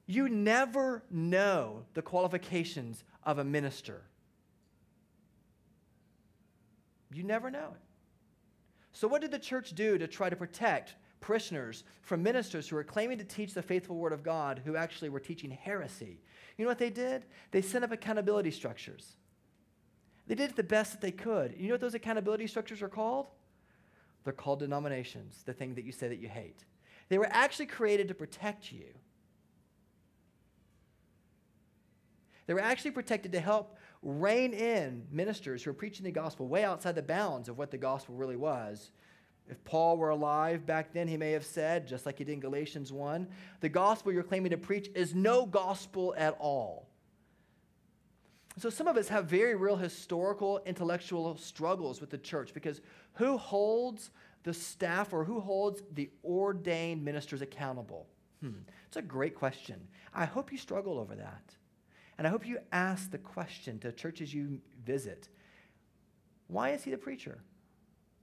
you 0.06 0.28
never 0.28 1.02
know 1.10 1.84
the 1.94 2.02
qualifications 2.02 3.04
of 3.24 3.38
a 3.38 3.44
minister. 3.44 4.02
You 7.12 7.22
never 7.22 7.50
know 7.50 7.70
it. 7.74 7.80
So, 8.92 9.08
what 9.08 9.20
did 9.20 9.30
the 9.30 9.38
church 9.38 9.74
do 9.74 9.98
to 9.98 10.06
try 10.06 10.30
to 10.30 10.36
protect 10.36 10.94
parishioners 11.20 11.84
from 12.02 12.22
ministers 12.22 12.68
who 12.68 12.76
were 12.76 12.84
claiming 12.84 13.18
to 13.18 13.24
teach 13.24 13.54
the 13.54 13.62
faithful 13.62 13.96
word 13.96 14.12
of 14.12 14.22
God 14.22 14.60
who 14.64 14.76
actually 14.76 15.08
were 15.08 15.20
teaching 15.20 15.50
heresy? 15.50 16.20
You 16.56 16.64
know 16.64 16.68
what 16.68 16.78
they 16.78 16.90
did? 16.90 17.24
They 17.50 17.62
set 17.62 17.82
up 17.82 17.90
accountability 17.90 18.52
structures. 18.52 19.16
They 20.26 20.34
did 20.34 20.50
it 20.50 20.56
the 20.56 20.62
best 20.62 20.92
that 20.92 21.00
they 21.00 21.10
could. 21.10 21.54
You 21.58 21.68
know 21.68 21.74
what 21.74 21.80
those 21.80 21.94
accountability 21.94 22.46
structures 22.46 22.82
are 22.82 22.88
called? 22.88 23.28
They're 24.24 24.32
called 24.32 24.60
denominations, 24.60 25.42
the 25.44 25.52
thing 25.52 25.74
that 25.74 25.84
you 25.84 25.92
say 25.92 26.08
that 26.08 26.18
you 26.18 26.28
hate. 26.28 26.64
They 27.10 27.18
were 27.18 27.28
actually 27.30 27.66
created 27.66 28.08
to 28.08 28.14
protect 28.14 28.72
you. 28.72 28.86
They 32.46 32.54
were 32.54 32.60
actually 32.60 32.92
protected 32.92 33.32
to 33.32 33.40
help 33.40 33.76
rein 34.02 34.52
in 34.52 35.06
ministers 35.10 35.62
who 35.62 35.70
are 35.70 35.74
preaching 35.74 36.04
the 36.04 36.10
gospel 36.10 36.46
way 36.46 36.64
outside 36.64 36.94
the 36.94 37.02
bounds 37.02 37.48
of 37.48 37.58
what 37.58 37.70
the 37.70 37.78
gospel 37.78 38.14
really 38.14 38.36
was. 38.36 38.90
If 39.48 39.62
Paul 39.64 39.98
were 39.98 40.10
alive 40.10 40.64
back 40.64 40.94
then, 40.94 41.06
he 41.06 41.18
may 41.18 41.32
have 41.32 41.44
said, 41.44 41.86
just 41.86 42.06
like 42.06 42.18
he 42.18 42.24
did 42.24 42.32
in 42.32 42.40
Galatians 42.40 42.92
1, 42.92 43.28
the 43.60 43.68
gospel 43.68 44.12
you're 44.12 44.22
claiming 44.22 44.50
to 44.50 44.56
preach 44.56 44.88
is 44.94 45.14
no 45.14 45.44
gospel 45.44 46.14
at 46.16 46.34
all. 46.38 46.88
So 48.58 48.70
some 48.70 48.86
of 48.86 48.96
us 48.96 49.08
have 49.08 49.26
very 49.26 49.56
real 49.56 49.76
historical, 49.76 50.60
intellectual 50.64 51.36
struggles 51.36 52.00
with 52.00 52.10
the 52.10 52.18
church 52.18 52.54
because 52.54 52.80
who 53.14 53.36
holds 53.36 54.10
the 54.44 54.54
staff 54.54 55.12
or 55.12 55.24
who 55.24 55.40
holds 55.40 55.82
the 55.92 56.10
ordained 56.24 57.04
ministers 57.04 57.42
accountable? 57.42 58.06
Hmm, 58.40 58.60
it's 58.86 58.96
a 58.96 59.02
great 59.02 59.34
question. 59.34 59.80
I 60.14 60.24
hope 60.24 60.52
you 60.52 60.58
struggle 60.58 60.98
over 60.98 61.16
that. 61.16 61.54
And 62.16 62.26
I 62.26 62.30
hope 62.30 62.46
you 62.46 62.58
ask 62.70 63.10
the 63.10 63.18
question 63.18 63.80
to 63.80 63.90
churches 63.90 64.32
you 64.32 64.60
visit 64.84 65.28
why 66.46 66.70
is 66.70 66.84
he 66.84 66.90
the 66.90 66.98
preacher? 66.98 67.38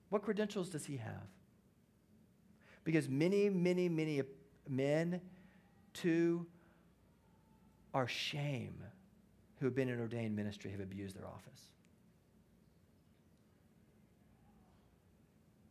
What 0.09 0.21
credentials 0.21 0.69
does 0.69 0.85
he 0.85 0.95
have? 0.97 1.27
Because 2.83 3.09
many, 3.09 3.49
many, 3.49 3.89
many 3.89 4.21
men, 4.69 5.19
too, 5.93 6.45
are 7.93 8.07
shame 8.07 8.83
who 9.61 9.67
have 9.67 9.75
been 9.75 9.89
in 9.89 9.99
ordained 9.99 10.35
ministry 10.35 10.71
have 10.71 10.79
abused 10.79 11.15
their 11.15 11.27
office. 11.27 11.69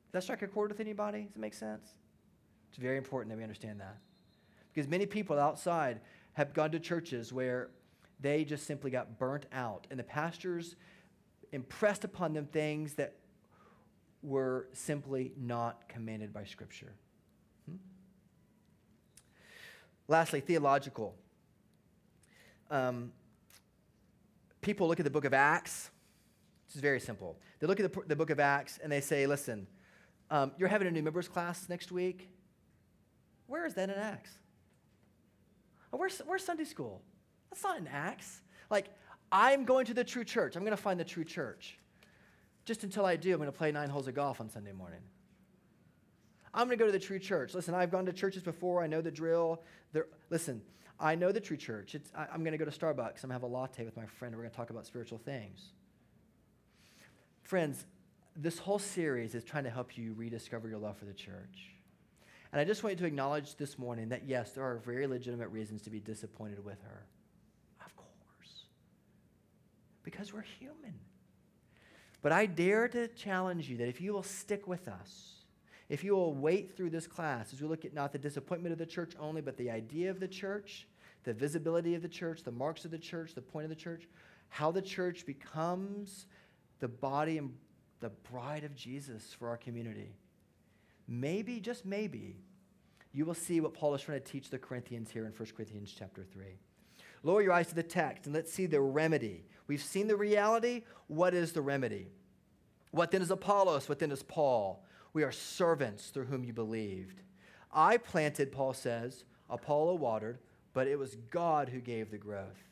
Does 0.07 0.13
that 0.13 0.23
strike 0.23 0.43
a 0.43 0.47
chord 0.47 0.71
with 0.71 0.79
anybody? 0.79 1.23
Does 1.23 1.35
it 1.35 1.41
make 1.41 1.55
sense? 1.55 1.89
It's 2.69 2.79
very 2.79 2.97
important 2.97 3.31
that 3.31 3.37
we 3.37 3.43
understand 3.43 3.81
that. 3.81 3.97
Because 4.73 4.89
many 4.89 5.07
people 5.07 5.41
outside 5.41 6.01
have 6.35 6.55
gone 6.55 6.71
to 6.71 6.79
churches 6.79 7.33
where 7.33 7.71
they 8.21 8.45
just 8.45 8.65
simply 8.65 8.93
got 8.93 9.19
burnt 9.19 9.47
out, 9.53 9.89
and 9.91 9.99
the 9.99 10.05
pastors 10.05 10.77
impressed 11.51 12.05
upon 12.05 12.33
them 12.33 12.47
things 12.47 12.95
that 12.95 13.17
were 14.23 14.69
simply 14.73 15.33
not 15.37 15.89
commanded 15.89 16.33
by 16.33 16.45
Scripture. 16.45 16.93
Hmm? 17.69 17.77
Lastly, 20.07 20.39
theological. 20.39 21.17
Um, 22.71 23.11
people 24.61 24.89
look 24.89 25.01
at 25.01 25.05
the 25.05 25.11
book 25.11 25.25
of 25.25 25.35
Acts. 25.35 25.91
This 26.69 26.77
is 26.77 26.83
very 26.83 27.01
simple. 27.01 27.39
They 27.59 27.67
look 27.67 27.81
at 27.81 27.93
the, 27.93 28.01
the 28.07 28.17
book 28.17 28.31
of 28.31 28.41
Acts 28.41 28.79
and 28.83 28.91
they 28.91 29.01
say, 29.01 29.27
listen, 29.27 29.67
um, 30.31 30.53
you're 30.59 30.69
having 30.69 30.87
a 30.87 30.91
new 30.91 31.03
members 31.03 31.29
class 31.29 31.69
next 31.69 31.91
week. 31.91 32.29
Where 33.47 33.67
is 33.67 33.75
that 33.75 33.91
in 33.91 33.97
Acts? 33.97 34.31
Oh, 35.93 35.97
where's, 35.97 36.21
where's 36.25 36.45
Sunday 36.45 36.65
school? 36.65 37.03
That's 37.51 37.65
not 37.65 37.79
in 37.79 37.89
Acts. 37.89 38.43
Like, 38.71 38.87
I'm 39.33 39.65
going 39.65 39.87
to 39.87 39.95
the 39.95 40.05
true 40.05 40.25
church. 40.25 40.55
I'm 40.55 40.63
going 40.63 40.77
to 40.77 40.83
find 40.83 41.01
the 41.01 41.05
true 41.05 41.25
church. 41.25 41.79
Just 42.65 42.85
until 42.85 43.05
I 43.05 43.17
do, 43.17 43.33
I'm 43.33 43.39
going 43.39 43.51
to 43.51 43.57
play 43.57 43.73
nine 43.73 43.89
holes 43.89 44.07
of 44.07 44.15
golf 44.15 44.41
on 44.41 44.49
Sunday 44.49 44.73
morning. 44.73 45.01
I'm 46.53 46.67
going 46.67 46.79
to 46.79 46.83
go 46.83 46.87
to 46.87 46.93
the 46.93 47.05
true 47.05 47.19
church. 47.19 47.55
Listen, 47.55 47.75
I've 47.75 47.91
gone 47.91 48.07
to 48.07 48.13
churches 48.13 48.43
before. 48.43 48.83
I 48.83 48.87
know 48.87 49.01
the 49.01 49.11
drill. 49.11 49.63
They're, 49.93 50.07
listen, 50.31 50.63
I 51.01 51.15
know 51.15 51.33
the 51.33 51.41
true 51.41 51.57
church. 51.57 51.95
It's, 51.95 52.13
I, 52.15 52.27
am 52.35 52.45
going 52.45 52.53
to 52.53 52.59
go 52.59 52.67
to 52.67 52.71
Starbucks. 52.71 53.25
I'm 53.25 53.31
going 53.31 53.31
to 53.31 53.33
have 53.33 53.43
a 53.43 53.47
latte 53.47 53.85
with 53.85 53.97
my 53.97 54.05
friend. 54.05 54.35
We're 54.35 54.43
going 54.43 54.51
to 54.51 54.57
talk 54.57 54.71
about 54.71 54.87
spiritual 54.87 55.19
things. 55.19 55.71
Friends, 57.43 57.87
this 58.37 58.59
whole 58.59 58.79
series 58.79 59.35
is 59.35 59.43
trying 59.43 59.65
to 59.65 59.71
help 59.71 59.97
you 59.97 60.13
rediscover 60.13 60.69
your 60.69 60.79
love 60.79 60.99
for 60.99 61.07
the 61.07 61.15
church. 61.15 61.71
And 62.53 62.61
I 62.61 62.65
just 62.65 62.83
want 62.83 62.97
you 62.97 62.99
to 62.99 63.07
acknowledge 63.07 63.57
this 63.57 63.79
morning 63.79 64.11
that, 64.11 64.27
yes, 64.27 64.53
there 64.53 64.65
are 64.65 64.79
very 64.79 65.07
legitimate 65.07 65.49
reasons 65.49 65.83
to 65.83 65.91
be 65.91 66.01
disappointed 66.01 66.65
with 66.65 66.83
her. 66.83 67.07
Of 67.85 67.97
course. 67.97 68.65
Because 70.03 70.33
we're 70.33 70.43
human. 70.43 70.95
But 72.23 72.33
I 72.33 72.47
dare 72.47 72.89
to 72.89 73.09
challenge 73.09 73.71
you 73.71 73.79
that 73.79 73.89
if 73.89 74.01
you 74.01 74.13
will 74.13 74.23
stick 74.23 74.67
with 74.69 74.87
us, 74.89 75.40
if 75.91 76.05
you 76.05 76.15
will 76.15 76.33
wait 76.33 76.77
through 76.77 76.91
this 76.91 77.09
class 77.09 77.53
as 77.53 77.61
we 77.61 77.67
look 77.67 77.85
at 77.85 77.93
not 77.93 78.13
the 78.13 78.19
disappointment 78.19 78.73
of 78.73 78.79
the 78.79 78.87
church 78.87 79.13
only, 79.19 79.43
but 79.43 79.57
the 79.57 79.71
idea 79.71 80.09
of 80.09 80.21
the 80.21 80.29
church, 80.29 80.87
the 81.25 81.35
visibility 81.35 81.97
of 81.97 82.01
the 82.01 82.09
church, 82.09 82.45
the 82.45 82.53
marks 82.53 82.85
of 82.85 82.93
the 82.93 82.99
church, 82.99 83.35
the 83.35 83.43
point 83.43 83.65
of 83.65 83.71
the 83.71 83.77
church, 83.77 84.09
how 84.49 84.71
the 84.71 84.81
church 84.81 85.27
becomes 85.27 86.27
the 86.79 86.87
body 86.87 87.39
and 87.39 87.53
the 87.99 88.09
bride 88.31 88.63
of 88.63 88.75
Jesus 88.77 89.35
for 89.37 89.49
our 89.49 89.57
community. 89.57 90.15
Maybe, 91.09 91.59
just 91.59 91.85
maybe, 91.85 92.37
you 93.13 93.25
will 93.25 93.35
see 93.35 93.61
what 93.61 93.75
Paul 93.75 93.93
is 93.97 94.03
trying 94.03 94.21
to 94.21 94.25
teach 94.25 94.49
the 94.49 94.59
Corinthians 94.59 95.11
here 95.11 95.27
in 95.27 95.33
1 95.33 95.49
Corinthians 95.57 95.93
chapter 95.97 96.23
3. 96.23 96.45
Lower 97.25 97.43
your 97.43 97.53
eyes 97.53 97.67
to 97.67 97.75
the 97.75 97.83
text 97.83 98.27
and 98.27 98.35
let's 98.35 98.53
see 98.53 98.67
the 98.67 98.81
remedy. 98.81 99.45
We've 99.67 99.83
seen 99.83 100.07
the 100.07 100.17
reality. 100.17 100.85
What 101.09 101.35
is 101.35 101.53
the 101.53 101.63
remedy? 101.63 102.07
What 102.93 103.11
then 103.11 103.23
is 103.23 103.31
Apollos? 103.33 103.89
What 103.89 103.99
then 103.99 104.13
is 104.13 104.23
Paul? 104.23 104.85
We 105.13 105.23
are 105.23 105.33
servants 105.33 106.09
through 106.09 106.27
whom 106.27 106.45
you 106.45 106.53
believed. 106.53 107.21
I 107.73 107.97
planted, 107.97 108.53
Paul 108.53 108.75
says, 108.75 109.25
Apollo 109.49 109.95
watered, 109.95 110.39
but 110.73 110.87
it 110.87 110.99
was 110.99 111.17
God 111.31 111.69
who 111.69 111.81
gave 111.81 112.11
the 112.11 112.19
growth. 112.19 112.65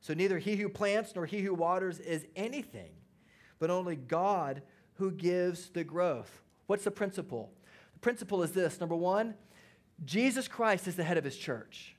So 0.00 0.14
neither 0.14 0.38
he 0.38 0.56
who 0.56 0.68
plants 0.68 1.14
nor 1.14 1.26
he 1.26 1.40
who 1.40 1.54
waters 1.54 1.98
is 1.98 2.26
anything, 2.36 2.92
but 3.58 3.70
only 3.70 3.96
God 3.96 4.62
who 4.94 5.10
gives 5.10 5.70
the 5.70 5.84
growth. 5.84 6.42
What's 6.66 6.84
the 6.84 6.90
principle? 6.90 7.52
The 7.94 8.00
principle 8.00 8.42
is 8.42 8.52
this 8.52 8.80
number 8.80 8.96
one, 8.96 9.34
Jesus 10.04 10.48
Christ 10.48 10.88
is 10.88 10.96
the 10.96 11.04
head 11.04 11.18
of 11.18 11.24
his 11.24 11.36
church. 11.36 11.96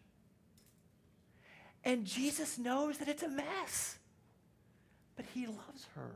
And 1.84 2.06
Jesus 2.06 2.58
knows 2.58 2.98
that 3.00 3.08
it's 3.08 3.24
a 3.24 3.30
mess, 3.30 3.98
but 5.16 5.26
he 5.34 5.48
loves 5.48 5.88
her. 5.96 6.16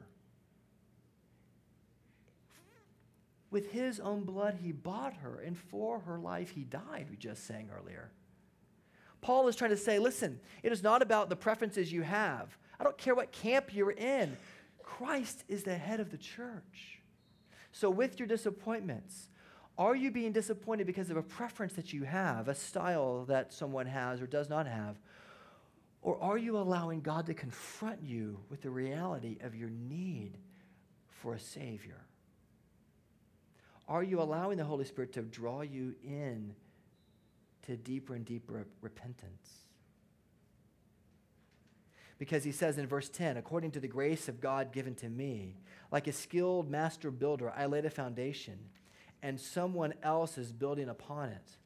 With 3.55 3.71
his 3.71 4.01
own 4.01 4.25
blood, 4.25 4.57
he 4.61 4.73
bought 4.73 5.13
her, 5.13 5.39
and 5.39 5.57
for 5.57 5.99
her 5.99 6.19
life, 6.19 6.49
he 6.49 6.65
died, 6.65 7.07
we 7.09 7.15
just 7.15 7.47
sang 7.47 7.69
earlier. 7.73 8.11
Paul 9.21 9.47
is 9.47 9.55
trying 9.55 9.69
to 9.69 9.77
say 9.77 9.97
listen, 9.97 10.41
it 10.61 10.73
is 10.73 10.83
not 10.83 11.01
about 11.01 11.29
the 11.29 11.37
preferences 11.37 11.89
you 11.89 12.01
have. 12.01 12.57
I 12.77 12.83
don't 12.83 12.97
care 12.97 13.15
what 13.15 13.31
camp 13.31 13.73
you're 13.73 13.91
in. 13.91 14.35
Christ 14.83 15.45
is 15.47 15.63
the 15.63 15.77
head 15.77 16.01
of 16.01 16.11
the 16.11 16.17
church. 16.17 16.99
So, 17.71 17.89
with 17.89 18.19
your 18.19 18.27
disappointments, 18.27 19.29
are 19.77 19.95
you 19.95 20.11
being 20.11 20.33
disappointed 20.33 20.85
because 20.85 21.09
of 21.09 21.15
a 21.15 21.23
preference 21.23 21.75
that 21.75 21.93
you 21.93 22.03
have, 22.03 22.49
a 22.49 22.55
style 22.55 23.23
that 23.29 23.53
someone 23.53 23.85
has 23.85 24.21
or 24.21 24.27
does 24.27 24.49
not 24.49 24.67
have? 24.67 24.97
Or 26.01 26.21
are 26.21 26.37
you 26.37 26.57
allowing 26.57 26.99
God 26.99 27.25
to 27.27 27.33
confront 27.33 28.03
you 28.03 28.37
with 28.49 28.63
the 28.63 28.69
reality 28.69 29.37
of 29.39 29.55
your 29.55 29.69
need 29.69 30.39
for 31.07 31.35
a 31.35 31.39
Savior? 31.39 32.04
Are 33.87 34.03
you 34.03 34.21
allowing 34.21 34.57
the 34.57 34.63
Holy 34.63 34.85
Spirit 34.85 35.13
to 35.13 35.21
draw 35.21 35.61
you 35.61 35.95
in 36.03 36.55
to 37.67 37.77
deeper 37.77 38.15
and 38.15 38.25
deeper 38.25 38.65
repentance? 38.81 39.65
Because 42.17 42.43
he 42.43 42.51
says 42.51 42.77
in 42.77 42.87
verse 42.87 43.09
10, 43.09 43.37
according 43.37 43.71
to 43.71 43.79
the 43.79 43.87
grace 43.87 44.29
of 44.29 44.39
God 44.39 44.71
given 44.71 44.95
to 44.95 45.09
me, 45.09 45.57
like 45.91 46.07
a 46.07 46.13
skilled 46.13 46.69
master 46.69 47.11
builder, 47.11 47.51
I 47.55 47.65
laid 47.65 47.85
a 47.85 47.89
foundation, 47.89 48.57
and 49.21 49.39
someone 49.39 49.93
else 50.01 50.37
is 50.37 50.51
building 50.51 50.89
upon 50.89 51.29
it. 51.29 51.57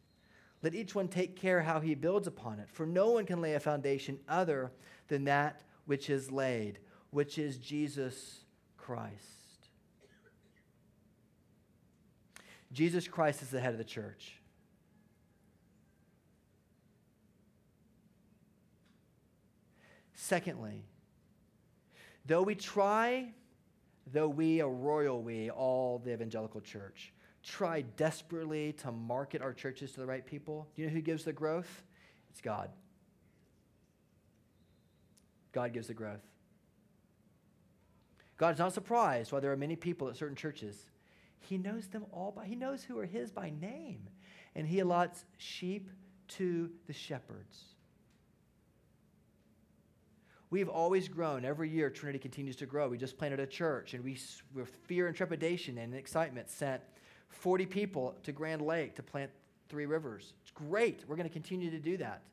Let 0.62 0.75
each 0.75 0.95
one 0.95 1.08
take 1.08 1.36
care 1.36 1.62
how 1.62 1.79
he 1.79 1.95
builds 1.95 2.27
upon 2.27 2.60
it, 2.60 2.69
for 2.71 2.86
no 2.86 3.12
one 3.12 3.25
can 3.25 3.41
lay 3.41 3.53
a 3.53 3.60
foundation 3.60 4.19
other 4.27 4.71
than 5.08 5.25
that 5.25 5.62
which 5.86 6.10
is 6.10 6.32
laid, 6.32 6.79
which 7.12 7.38
is 7.38 7.58
Jesus 7.58 8.41
Christ. 8.77 9.38
Jesus 12.71 13.08
Christ 13.08 13.41
is 13.41 13.49
the 13.49 13.60
head 13.60 13.71
of 13.71 13.77
the 13.77 13.84
church. 13.84 14.39
Secondly, 20.13 20.84
though 22.25 22.43
we 22.43 22.53
try, 22.53 23.32
though 24.12 24.27
we, 24.27 24.60
a 24.60 24.67
royal 24.67 25.23
we, 25.23 25.49
all 25.49 25.99
the 25.99 26.13
evangelical 26.13 26.62
church, 26.62 27.13
try 27.41 27.82
desperately 27.82 28.73
to 28.73 28.91
market 28.91 29.41
our 29.41 29.53
churches 29.53 29.91
to 29.93 29.99
the 29.99 30.05
right 30.05 30.25
people, 30.25 30.67
do 30.75 30.82
you 30.82 30.88
know 30.88 30.93
who 30.93 31.01
gives 31.01 31.23
the 31.23 31.34
growth? 31.34 31.84
It's 32.29 32.41
God. 32.41 32.69
God 35.51 35.73
gives 35.73 35.88
the 35.88 35.93
growth. 35.93 36.21
God's 38.38 38.60
not 38.60 38.73
surprised 38.73 39.32
why 39.32 39.39
there 39.39 39.51
are 39.51 39.58
many 39.58 39.75
people 39.75 40.08
at 40.08 40.15
certain 40.15 40.36
churches. 40.36 40.86
He 41.39 41.58
knows 41.58 41.88
them 41.88 42.06
all 42.12 42.32
by, 42.32 42.45
he 42.45 42.56
knows 42.56 42.84
who 42.84 42.97
are 42.99 43.06
his 43.06 43.32
by 43.32 43.49
name. 43.49 44.10
And 44.56 44.67
he 44.67 44.80
allots 44.80 45.23
sheep 45.38 45.89
to 46.30 46.69
the 46.88 46.93
shepherds. 46.93 47.63
We've 50.52 50.69
always 50.69 51.08
grown. 51.08 51.45
Every 51.45 51.69
year, 51.69 51.89
Trinity 51.89 52.17
continues 52.17 52.56
to 52.58 52.65
grow. 52.65 52.89
We 52.89 52.97
just 52.97 53.17
planted 53.17 53.39
a 53.39 53.45
church, 53.45 53.93
and 53.93 54.04
we, 54.04 54.17
with 54.54 54.69
fear 54.86 55.06
and 55.08 55.15
trepidation 55.15 55.78
and 55.78 55.93
excitement, 55.93 56.49
sent 56.49 56.82
40 57.30 57.67
people 57.67 58.15
to 58.23 58.32
Grand 58.32 58.63
Lake 58.63 58.95
to 58.95 59.04
plant 59.04 59.30
three 59.69 59.86
rivers. 59.86 60.34
It's 60.41 60.52
great. 60.52 61.04
We're 61.08 61.15
going 61.15 61.28
to 61.28 61.34
continue 61.34 61.69
to 61.69 61.80
do 61.80 61.97
that. 61.97 62.23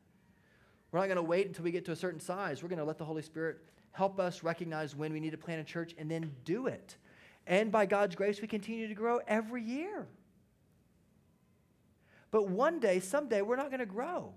We're 0.91 0.99
not 0.99 1.05
going 1.05 1.17
to 1.17 1.23
wait 1.23 1.45
until 1.45 1.63
we 1.63 1.71
get 1.71 1.85
to 1.85 1.91
a 1.91 1.95
certain 1.95 2.19
size. 2.19 2.63
We're 2.63 2.69
going 2.69 2.79
to 2.79 2.85
let 2.85 2.97
the 2.97 3.05
Holy 3.05 3.21
Spirit 3.21 3.59
help 3.91 4.19
us 4.19 4.41
recognize 4.41 4.95
when 4.95 5.13
we 5.13 5.19
need 5.19 5.31
to 5.31 5.37
plant 5.37 5.61
a 5.61 5.63
church 5.63 5.93
and 5.97 6.09
then 6.09 6.31
do 6.43 6.65
it. 6.67 6.97
And 7.47 7.71
by 7.71 7.85
God's 7.85 8.15
grace, 8.15 8.41
we 8.41 8.47
continue 8.47 8.89
to 8.89 8.93
grow 8.93 9.21
every 9.25 9.63
year. 9.63 10.05
But 12.29 12.49
one 12.49 12.79
day, 12.79 12.99
someday, 12.99 13.41
we're 13.41 13.55
not 13.55 13.69
going 13.69 13.79
to 13.79 13.85
grow. 13.85 14.33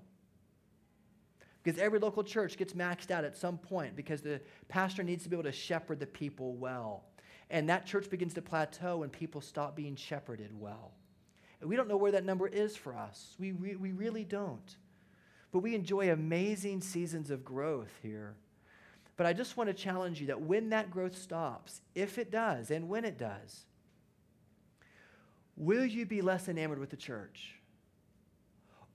Because 1.62 1.78
every 1.78 1.98
local 1.98 2.22
church 2.22 2.56
gets 2.56 2.72
maxed 2.72 3.10
out 3.10 3.24
at 3.24 3.36
some 3.36 3.58
point 3.58 3.96
because 3.96 4.22
the 4.22 4.40
pastor 4.68 5.02
needs 5.02 5.24
to 5.24 5.28
be 5.28 5.34
able 5.36 5.42
to 5.42 5.52
shepherd 5.52 5.98
the 5.98 6.06
people 6.06 6.54
well. 6.54 7.04
And 7.50 7.68
that 7.68 7.84
church 7.84 8.08
begins 8.08 8.32
to 8.34 8.42
plateau 8.42 9.02
and 9.02 9.12
people 9.12 9.40
stop 9.40 9.74
being 9.76 9.96
shepherded 9.96 10.52
well. 10.58 10.92
And 11.60 11.68
we 11.68 11.76
don't 11.76 11.88
know 11.88 11.96
where 11.96 12.12
that 12.12 12.24
number 12.24 12.46
is 12.46 12.76
for 12.76 12.94
us. 12.94 13.34
We, 13.38 13.52
re- 13.52 13.76
we 13.76 13.90
really 13.92 14.24
don't. 14.24 14.76
But 15.52 15.58
we 15.58 15.74
enjoy 15.74 16.12
amazing 16.12 16.80
seasons 16.80 17.30
of 17.30 17.44
growth 17.44 17.90
here. 18.02 18.36
But 19.20 19.26
I 19.26 19.34
just 19.34 19.58
want 19.58 19.68
to 19.68 19.74
challenge 19.74 20.18
you 20.18 20.28
that 20.28 20.40
when 20.40 20.70
that 20.70 20.90
growth 20.90 21.14
stops, 21.14 21.82
if 21.94 22.16
it 22.16 22.30
does, 22.30 22.70
and 22.70 22.88
when 22.88 23.04
it 23.04 23.18
does, 23.18 23.66
will 25.58 25.84
you 25.84 26.06
be 26.06 26.22
less 26.22 26.48
enamored 26.48 26.78
with 26.78 26.88
the 26.88 26.96
church? 26.96 27.56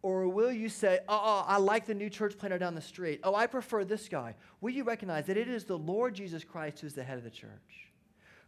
Or 0.01 0.27
will 0.27 0.51
you 0.51 0.67
say, 0.67 1.01
oh, 1.07 1.45
I 1.47 1.57
like 1.57 1.85
the 1.85 1.93
new 1.93 2.09
church 2.09 2.39
planter 2.39 2.57
down 2.57 2.73
the 2.73 2.81
street. 2.81 3.19
Oh, 3.23 3.35
I 3.35 3.45
prefer 3.45 3.85
this 3.85 4.09
guy. 4.09 4.33
Will 4.61 4.71
you 4.71 4.83
recognize 4.83 5.27
that 5.27 5.37
it 5.37 5.47
is 5.47 5.63
the 5.63 5.77
Lord 5.77 6.15
Jesus 6.15 6.43
Christ 6.43 6.79
who's 6.79 6.95
the 6.95 7.03
head 7.03 7.19
of 7.19 7.23
the 7.23 7.29
church, 7.29 7.91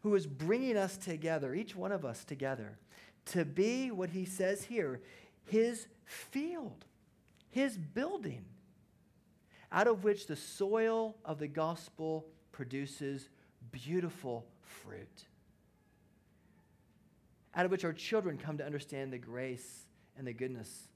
who 0.02 0.16
is 0.16 0.26
bringing 0.26 0.78
us 0.78 0.98
together, 0.98 1.54
each 1.54 1.76
one 1.76 1.92
of 1.92 2.04
us 2.04 2.24
together, 2.24 2.80
to 3.26 3.46
be 3.46 3.92
what 3.92 4.10
he 4.10 4.26
says 4.26 4.64
here, 4.64 5.00
his 5.46 5.86
field, 6.06 6.86
his 7.52 7.78
building, 7.78 8.46
out 9.72 9.88
of 9.88 10.04
which 10.04 10.28
the 10.28 10.36
soil 10.36 11.16
of 11.26 11.40
the 11.40 11.48
gospel 11.48 12.26
produces 12.52 13.30
beautiful 13.72 14.46
fruit, 14.62 15.26
out 17.56 17.66
of 17.66 17.72
which 17.72 17.86
our 17.86 17.94
children 17.94 18.38
come 18.38 18.58
to 18.58 18.66
understand 18.66 19.12
the 19.12 19.18
grace 19.18 19.86
and 20.18 20.26
the 20.26 20.34
goodness 20.34 20.90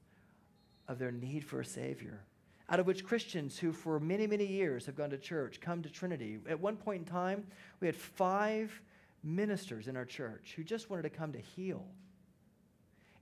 of 0.88 0.98
their 0.98 1.12
need 1.12 1.44
for 1.44 1.60
a 1.60 1.64
Savior. 1.64 2.24
Out 2.68 2.80
of 2.80 2.86
which 2.86 3.04
Christians 3.04 3.58
who, 3.58 3.72
for 3.72 4.00
many, 4.00 4.26
many 4.26 4.46
years, 4.46 4.86
have 4.86 4.96
gone 4.96 5.10
to 5.10 5.18
church 5.18 5.60
come 5.60 5.82
to 5.82 5.90
Trinity. 5.90 6.38
At 6.48 6.58
one 6.58 6.76
point 6.76 7.00
in 7.00 7.04
time, 7.04 7.44
we 7.80 7.86
had 7.86 7.96
five 7.96 8.80
ministers 9.22 9.88
in 9.88 9.96
our 9.96 10.04
church 10.04 10.54
who 10.56 10.64
just 10.64 10.88
wanted 10.88 11.02
to 11.02 11.10
come 11.10 11.32
to 11.32 11.38
heal. 11.38 11.84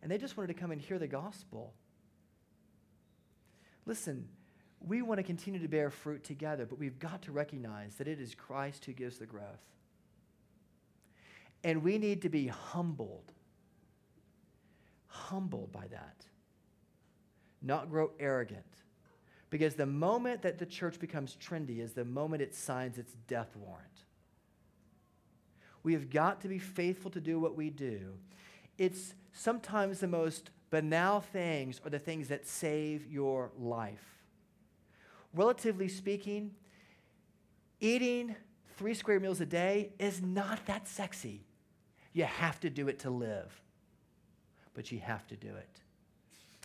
And 0.03 0.11
they 0.11 0.19
just 0.19 0.37
wanted 0.37 0.49
to 0.49 0.61
come 0.61 0.71
and 0.71 0.81
hear 0.81 0.99
the 0.99 1.09
gospel. 1.09 1.75
Listen, 3.87 4.29
we 4.87 5.03
want 5.03 5.19
to 5.19 5.23
continue 5.23 5.61
to 5.61 5.69
bear 5.69 5.91
fruit 5.91 6.25
together, 6.25 6.67
but 6.67 6.79
we've 6.79 6.99
got 6.99 7.23
to 7.23 7.33
recognize 7.33 7.97
that 7.97 8.09
it 8.09 8.21
is 8.21 8.35
Christ 8.35 8.85
who 8.85 8.93
gives 8.93 9.19
the 9.19 9.27
growth. 9.27 9.45
And 11.63 11.83
we 11.83 11.99
need 11.99 12.23
to 12.23 12.29
be 12.29 12.47
humbled, 12.47 13.33
humbled 15.07 15.71
by 15.73 15.87
that 15.89 16.25
not 17.63 17.91
grow 17.91 18.11
arrogant. 18.19 18.65
Because 19.51 19.75
the 19.75 19.87
moment 19.87 20.43
that 20.43 20.59
the 20.59 20.67
church 20.67 20.99
becomes 21.01 21.37
trendy 21.37 21.81
is 21.81 21.93
the 21.93 22.05
moment 22.05 22.43
it 22.43 22.55
signs 22.55 22.99
its 22.99 23.15
death 23.27 23.57
warrant. 23.57 23.87
We 25.83 25.93
have 25.95 26.11
got 26.11 26.41
to 26.43 26.49
be 26.49 26.59
faithful 26.59 27.11
to 27.13 27.21
do 27.21 27.41
what 27.41 27.57
we 27.57 27.71
do. 27.71 28.15
It's 28.79 29.15
sometimes 29.33 30.01
the 30.01 30.07
most 30.07 30.51
banal 30.71 31.21
things 31.21 31.81
are 31.85 31.91
the 31.91 31.99
things 31.99 32.29
that 32.29 32.47
save 32.47 33.11
your 33.11 33.51
life. 33.59 34.20
Relatively 35.35 35.89
speaking, 35.89 36.53
eating 37.81 38.35
three 38.77 38.95
square 38.95 39.21
meals 39.21 39.41
a 39.41 39.47
day 39.47 39.91
is 39.99 40.23
not 40.23 40.65
that 40.67 40.89
sexy. 40.89 41.45
You 42.13 42.25
have 42.25 42.59
to 42.61 42.71
do 42.71 42.89
it 42.89 42.99
to 43.01 43.11
live, 43.11 43.63
but 44.75 44.91
you 44.91 44.99
have 44.99 45.27
to 45.29 45.37
do 45.37 45.49
it. 45.49 45.81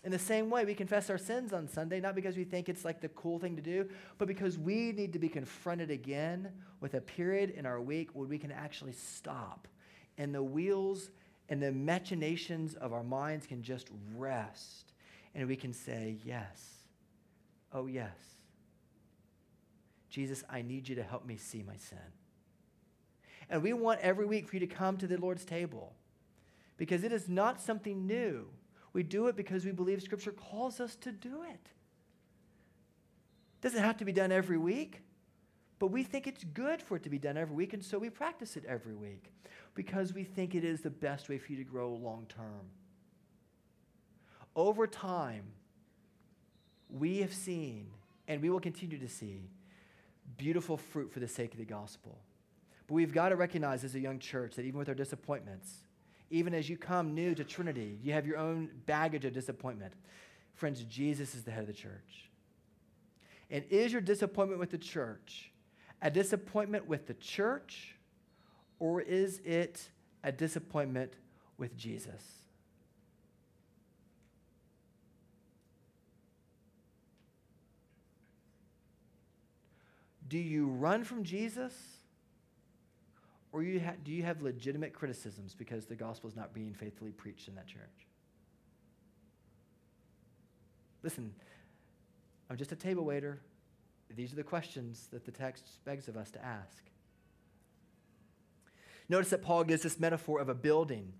In 0.04 0.12
the 0.12 0.19
same 0.19 0.51
way, 0.51 0.65
we 0.65 0.75
confess 0.75 1.10
our 1.10 1.17
sins 1.17 1.51
on 1.51 1.67
Sunday, 1.67 1.99
not 1.99 2.13
because 2.13 2.38
we 2.38 2.43
think 2.43 2.69
it's 2.69 2.86
like 2.86 3.01
the 3.01 3.10
cool 3.10 3.39
thing 3.39 3.56
to 3.56 3.62
do, 3.62 3.89
but 4.19 4.28
because 4.28 4.58
we 4.58 4.91
need 4.91 5.12
to 5.13 5.19
be 5.19 5.28
confronted 5.28 5.89
again 5.89 6.51
with 6.80 6.93
a 6.93 7.01
period 7.01 7.49
in 7.51 7.65
our 7.65 7.82
week 7.82 8.12
where 8.13 8.28
we 8.28 8.38
can 8.38 8.51
actually 8.51 8.91
stop 8.91 9.67
and 10.17 10.34
the 10.34 10.43
wheels 10.43 11.10
and 11.49 11.62
the 11.62 11.71
machinations 11.71 12.75
of 12.75 12.93
our 12.93 13.04
minds 13.04 13.45
can 13.45 13.62
just 13.62 13.89
rest 14.15 14.93
and 15.34 15.47
we 15.47 15.56
can 15.56 15.73
say, 15.73 16.17
Yes, 16.23 16.84
oh, 17.73 17.88
yes. 17.88 18.35
Jesus, 20.15 20.45
I 20.49 20.62
need 20.62 20.88
you 20.88 20.95
to 20.95 21.04
help 21.04 21.25
me 21.25 21.36
see 21.36 21.62
my 21.62 21.75
sin. 21.75 21.97
And 23.49 23.62
we 23.62 23.73
want 23.73 23.99
every 23.99 24.25
week 24.25 24.47
for 24.47 24.56
you 24.56 24.62
to 24.62 24.73
come 24.73 24.95
to 24.95 25.08
the 25.08 25.17
Lord's 25.17 25.43
table 25.43 25.91
because 26.78 27.04
it 27.04 27.12
is 27.12 27.28
not 27.28 27.60
something 27.60 28.08
new. 28.08 28.45
We 28.93 29.04
do 29.04 29.28
it 29.28 29.36
because 29.36 29.65
we 29.65 29.73
believe 29.73 30.01
Scripture 30.01 30.32
calls 30.32 30.80
us 30.80 30.95
to 31.01 31.12
do 31.12 31.43
it. 31.43 31.67
Doesn't 33.60 33.84
have 33.84 33.97
to 33.97 34.06
be 34.06 34.13
done 34.13 34.32
every 34.32 34.58
week, 34.58 35.01
but 35.80 35.88
we 35.88 36.01
think 36.01 36.28
it's 36.28 36.45
good 36.45 36.82
for 36.82 36.95
it 36.95 37.04
to 37.04 37.10
be 37.10 37.19
done 37.19 37.36
every 37.36 37.54
week, 37.54 37.73
and 37.73 37.84
so 37.84 37.99
we 37.99 38.10
practice 38.10 38.56
it 38.56 38.63
every 38.65 38.95
week 38.95 39.34
because 39.73 40.13
we 40.13 40.23
think 40.23 40.56
it 40.56 40.63
is 40.63 40.80
the 40.80 40.89
best 40.89 41.28
way 41.28 41.38
for 41.38 41.51
you 41.51 41.58
to 41.58 41.65
grow 41.65 41.93
long 41.93 42.25
term. 42.30 42.69
Over 44.56 44.88
time, 44.88 45.43
we 46.89 47.17
have 47.17 47.34
seen, 47.34 47.88
and 48.30 48.41
we 48.41 48.49
will 48.49 48.62
continue 48.62 48.97
to 48.97 49.10
see, 49.10 49.49
beautiful 50.38 50.78
fruit 50.78 51.12
for 51.12 51.19
the 51.19 51.28
sake 51.28 51.54
of 51.54 51.60
the 51.60 51.65
gospel. 51.65 52.19
But 52.88 52.93
we've 52.93 53.13
got 53.13 53.30
to 53.30 53.36
recognize 53.36 53.84
as 53.84 53.95
a 53.95 54.00
young 54.00 54.19
church 54.19 54.56
that 54.56 54.65
even 54.65 54.78
with 54.78 54.89
our 54.89 54.95
disappointments, 54.95 55.74
even 56.30 56.54
as 56.54 56.69
you 56.69 56.78
come 56.78 57.13
new 57.13 57.36
to 57.36 57.43
Trinity, 57.43 58.00
you 58.04 58.13
have 58.13 58.26
your 58.26 58.38
own 58.38 58.69
baggage 58.86 59.26
of 59.26 59.34
disappointment. 59.34 59.93
Friends, 60.54 60.84
Jesus 60.84 61.36
is 61.36 61.43
the 61.43 61.52
head 61.52 61.62
of 61.62 61.67
the 61.67 61.74
church. 61.74 62.30
And 63.50 63.63
is 63.69 63.91
your 63.91 64.02
disappointment 64.02 64.60
with 64.60 64.71
the 64.71 64.78
church 64.78 65.52
a 66.02 66.12
disappointment 66.12 66.88
with 66.88 67.08
the 67.08 67.13
church, 67.15 67.95
or 68.80 69.02
is 69.02 69.39
it 69.39 69.89
a 70.24 70.32
disappointment 70.32 71.13
with 71.58 71.76
Jesus? 71.76 72.44
Do 80.36 80.41
you 80.41 80.67
run 80.67 81.06
from 81.06 81.24
Jesus? 81.24 81.71
Or 83.54 83.63
you 83.63 83.80
ha- 83.80 83.95
do 84.04 84.12
you 84.12 84.24
have 84.24 84.41
legitimate 84.41 84.91
criticisms 84.91 85.56
because 85.58 85.86
the 85.86 85.95
gospel 85.95 86.30
is 86.30 86.36
not 86.36 86.54
being 86.54 86.74
faithfully 86.74 87.13
preached 87.13 87.48
in 87.48 87.56
that 87.56 87.67
church? 87.67 88.10
Listen, 91.04 91.34
I'm 92.50 92.58
just 92.58 92.74
a 92.74 92.76
table 92.76 93.06
waiter. 93.06 93.39
These 94.13 94.34
are 94.34 94.36
the 94.36 94.43
questions 94.43 95.08
that 95.13 95.24
the 95.24 95.32
text 95.32 95.69
begs 95.86 96.10
of 96.10 96.17
us 96.17 96.32
to 96.32 96.43
ask. 96.43 96.84
Notice 99.08 99.30
that 99.30 99.41
Paul 99.41 99.63
gives 99.63 99.84
this 99.84 100.02
metaphor 100.02 100.41
of 100.41 100.50
a 100.50 100.54
building. 100.54 101.13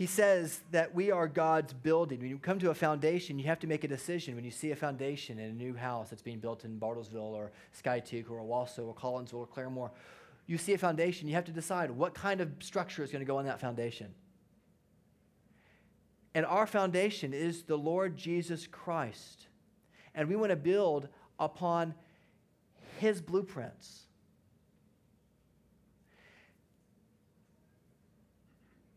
He 0.00 0.06
says 0.06 0.60
that 0.70 0.94
we 0.94 1.10
are 1.10 1.28
God's 1.28 1.74
building. 1.74 2.20
When 2.20 2.30
you 2.30 2.38
come 2.38 2.58
to 2.60 2.70
a 2.70 2.74
foundation, 2.74 3.38
you 3.38 3.44
have 3.48 3.58
to 3.58 3.66
make 3.66 3.84
a 3.84 3.88
decision. 3.88 4.34
When 4.34 4.46
you 4.46 4.50
see 4.50 4.70
a 4.70 4.74
foundation 4.74 5.38
in 5.38 5.50
a 5.50 5.52
new 5.52 5.76
house 5.76 6.08
that's 6.08 6.22
being 6.22 6.38
built 6.38 6.64
in 6.64 6.80
Bartlesville 6.80 7.16
or 7.16 7.52
Skiatook 7.78 8.30
or 8.30 8.40
Owasso 8.40 8.86
or 8.86 8.94
Collinsville 8.94 9.34
or 9.34 9.46
Claremore, 9.46 9.90
you 10.46 10.56
see 10.56 10.72
a 10.72 10.78
foundation, 10.78 11.28
you 11.28 11.34
have 11.34 11.44
to 11.44 11.52
decide 11.52 11.90
what 11.90 12.14
kind 12.14 12.40
of 12.40 12.50
structure 12.60 13.04
is 13.04 13.12
going 13.12 13.20
to 13.20 13.26
go 13.26 13.36
on 13.36 13.44
that 13.44 13.60
foundation. 13.60 14.14
And 16.34 16.46
our 16.46 16.66
foundation 16.66 17.34
is 17.34 17.64
the 17.64 17.76
Lord 17.76 18.16
Jesus 18.16 18.66
Christ. 18.66 19.48
And 20.14 20.30
we 20.30 20.34
want 20.36 20.48
to 20.48 20.56
build 20.56 21.08
upon 21.38 21.92
his 23.00 23.20
blueprints. 23.20 24.06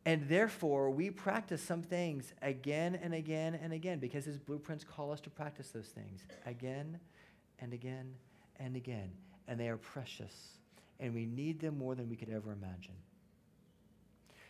And 0.06 0.28
therefore, 0.28 0.90
we 0.90 1.10
practice 1.10 1.62
some 1.62 1.82
things 1.82 2.34
again 2.42 3.00
and 3.02 3.14
again 3.14 3.58
and 3.62 3.72
again 3.72 4.00
because 4.00 4.26
his 4.26 4.38
blueprints 4.38 4.84
call 4.84 5.12
us 5.12 5.22
to 5.22 5.30
practice 5.30 5.70
those 5.70 5.88
things 5.88 6.26
again 6.46 7.00
and 7.60 7.74
again 7.74 8.14
and 8.60 8.76
again. 8.76 9.12
And 9.48 9.60
they 9.60 9.70
are 9.70 9.78
precious 9.78 10.58
and 11.00 11.14
we 11.14 11.26
need 11.26 11.60
them 11.60 11.78
more 11.78 11.96
than 11.96 12.10
we 12.10 12.16
could 12.16 12.30
ever 12.30 12.52
imagine. 12.52 12.96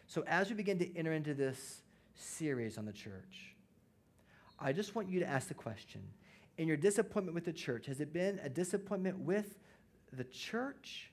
So, 0.08 0.24
as 0.28 0.50
we 0.50 0.56
begin 0.56 0.80
to 0.80 0.98
enter 0.98 1.14
into 1.14 1.34
this 1.34 1.82
series 2.16 2.78
on 2.78 2.86
the 2.86 2.94
church, 2.94 3.56
I 4.60 4.74
just 4.74 4.96
want 4.96 5.10
you 5.10 5.20
to 5.20 5.28
ask 5.28 5.48
the 5.48 5.54
question 5.54 6.02
in 6.58 6.68
your 6.68 6.78
disappointment 6.78 7.34
with 7.34 7.46
the 7.46 7.54
church, 7.54 7.88
has 7.88 8.00
it 8.00 8.14
been 8.14 8.40
a 8.44 8.50
disappointment 8.50 9.20
with 9.20 9.58
the 10.12 10.24
church? 10.24 11.12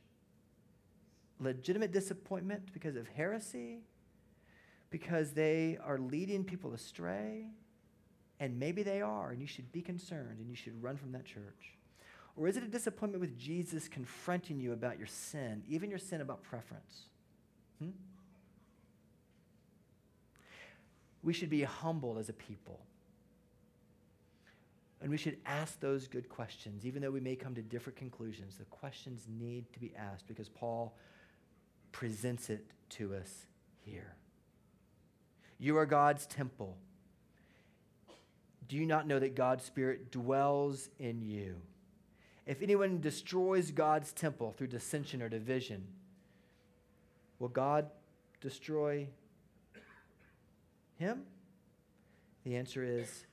Legitimate 1.39 1.93
disappointment 1.93 2.73
because 2.73 2.97
of 2.97 3.09
heresy? 3.09 3.81
Because 4.91 5.33
they 5.33 5.79
are 5.85 5.99
leading 5.99 6.45
people 6.45 6.73
astray? 6.73 7.47
And 8.41 8.59
maybe 8.59 8.83
they 8.83 9.03
are, 9.03 9.31
and 9.31 9.41
you 9.41 9.47
should 9.47 9.71
be 9.71 9.83
concerned 9.83 10.39
and 10.39 10.49
you 10.49 10.57
should 10.57 10.83
run 10.83 10.97
from 10.97 11.13
that 11.13 11.25
church. 11.25 11.77
Or 12.37 12.49
is 12.49 12.57
it 12.57 12.63
a 12.63 12.69
disappointment 12.69 13.21
with 13.21 13.39
Jesus 13.39 13.87
confronting 13.87 14.61
you 14.61 14.73
about 14.73 14.99
your 14.99 15.07
sin, 15.07 15.63
even 15.69 15.91
your 15.91 15.99
sin 15.99 16.23
about 16.23 16.43
preference? 16.43 17.03
Hmm? 17.79 17.91
We 21.23 21.35
should 21.35 21.51
be 21.51 21.63
humble 21.65 22.19
as 22.19 22.31
a 22.31 22.33
people. 22.33 22.81
And 25.03 25.11
we 25.11 25.17
should 25.17 25.39
ask 25.47 25.81
those 25.81 26.07
good 26.07 26.29
questions, 26.29 26.87
even 26.87 27.03
though 27.03 27.11
we 27.11 27.21
may 27.21 27.37
come 27.37 27.55
to 27.55 27.63
different 27.63 27.99
conclusions. 27.99 28.57
The 28.57 28.65
questions 28.67 29.27
need 29.29 29.71
to 29.73 29.81
be 29.81 29.93
asked 29.97 30.27
because 30.27 30.49
Paul 30.49 30.95
presents 31.93 32.51
it 32.51 32.65
to 32.91 33.15
us 33.15 33.47
here. 33.85 34.15
You 35.61 35.77
are 35.77 35.85
God's 35.85 36.25
temple. 36.25 36.79
Do 38.67 38.77
you 38.77 38.87
not 38.87 39.07
know 39.07 39.19
that 39.19 39.35
God's 39.35 39.63
Spirit 39.65 40.11
dwells 40.11 40.89
in 40.99 41.21
you? 41.21 41.57
If 42.47 42.63
anyone 42.63 43.01
destroys 43.01 43.71
God's 43.71 44.13
temple 44.13 44.55
through 44.57 44.69
dissension 44.69 45.21
or 45.21 45.29
division, 45.29 45.87
will 47.39 47.49
God 47.49 47.91
destroy 48.41 49.07
him? 50.97 51.25
The 52.45 52.57
answer 52.57 52.83
is 52.83 53.27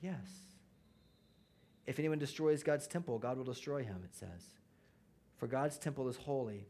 yes. 0.00 0.14
If 1.84 1.98
anyone 1.98 2.18
destroys 2.18 2.62
God's 2.62 2.86
temple, 2.86 3.18
God 3.18 3.36
will 3.36 3.44
destroy 3.44 3.82
him, 3.82 4.02
it 4.04 4.14
says. 4.14 4.54
For 5.36 5.48
God's 5.48 5.78
temple 5.78 6.08
is 6.08 6.16
holy, 6.16 6.68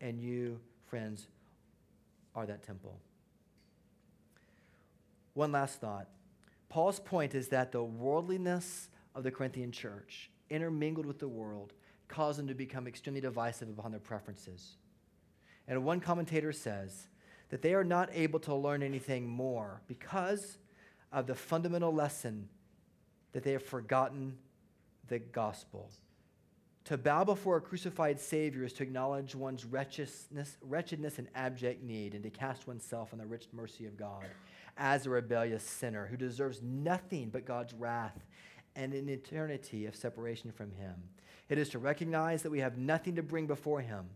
and 0.00 0.18
you, 0.18 0.58
friends, 0.86 1.26
are 2.34 2.46
that 2.46 2.62
temple. 2.62 2.98
One 5.36 5.52
last 5.52 5.82
thought. 5.82 6.08
Paul's 6.70 6.98
point 6.98 7.34
is 7.34 7.48
that 7.48 7.70
the 7.70 7.84
worldliness 7.84 8.88
of 9.14 9.22
the 9.22 9.30
Corinthian 9.30 9.70
church, 9.70 10.30
intermingled 10.48 11.04
with 11.04 11.18
the 11.18 11.28
world, 11.28 11.74
caused 12.08 12.38
them 12.38 12.48
to 12.48 12.54
become 12.54 12.86
extremely 12.86 13.20
divisive 13.20 13.68
upon 13.68 13.90
their 13.90 14.00
preferences. 14.00 14.76
And 15.68 15.84
one 15.84 16.00
commentator 16.00 16.52
says 16.52 17.08
that 17.50 17.60
they 17.60 17.74
are 17.74 17.84
not 17.84 18.08
able 18.14 18.40
to 18.40 18.54
learn 18.54 18.82
anything 18.82 19.28
more 19.28 19.82
because 19.86 20.56
of 21.12 21.26
the 21.26 21.34
fundamental 21.34 21.92
lesson 21.92 22.48
that 23.32 23.44
they 23.44 23.52
have 23.52 23.62
forgotten 23.62 24.38
the 25.08 25.18
gospel. 25.18 25.90
To 26.86 26.96
bow 26.96 27.24
before 27.24 27.58
a 27.58 27.60
crucified 27.60 28.18
Savior 28.18 28.64
is 28.64 28.72
to 28.74 28.84
acknowledge 28.84 29.34
one's 29.34 29.66
wretchedness, 29.66 30.56
wretchedness 30.62 31.18
and 31.18 31.28
abject 31.34 31.82
need 31.82 32.14
and 32.14 32.22
to 32.22 32.30
cast 32.30 32.66
oneself 32.66 33.12
on 33.12 33.18
the 33.18 33.26
rich 33.26 33.48
mercy 33.52 33.84
of 33.84 33.98
God 33.98 34.24
as 34.76 35.06
a 35.06 35.10
rebellious 35.10 35.62
sinner 35.62 36.06
who 36.06 36.16
deserves 36.16 36.62
nothing 36.62 37.30
but 37.30 37.46
God's 37.46 37.74
wrath 37.74 38.24
and 38.74 38.92
an 38.92 39.08
eternity 39.08 39.86
of 39.86 39.96
separation 39.96 40.52
from 40.52 40.70
Him. 40.72 40.94
It 41.48 41.58
is 41.58 41.68
to 41.70 41.78
recognize 41.78 42.42
that 42.42 42.50
we 42.50 42.60
have 42.60 42.76
nothing 42.76 43.16
to 43.16 43.22
bring 43.22 43.46
before 43.46 43.80
Him. 43.80 44.06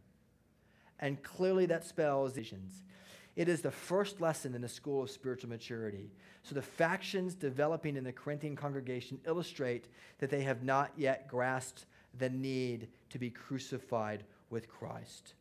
And 0.99 1.23
clearly 1.23 1.66
that 1.66 1.85
spells 1.85 2.35
visions. 2.35 2.83
It 3.37 3.49
is 3.49 3.62
the 3.62 3.70
first 3.70 4.20
lesson 4.20 4.55
in 4.55 4.61
the 4.61 4.68
school 4.68 5.03
of 5.03 5.11
spiritual 5.11 5.49
maturity. 5.49 6.11
So 6.42 6.55
the 6.55 6.62
factions 6.62 7.35
developing 7.35 7.96
in 7.96 8.05
the 8.05 8.12
Corinthian 8.12 8.57
congregation 8.57 9.20
illustrate 9.27 9.88
that 10.18 10.31
they 10.31 10.42
have 10.42 10.62
not 10.62 10.92
yet 10.96 11.29
grasped 11.29 11.87
the 12.18 12.29
need 12.29 12.88
to 13.11 13.18
be 13.18 13.31
crucified 13.31 14.25
with 14.51 14.68
Christ. 14.68 15.35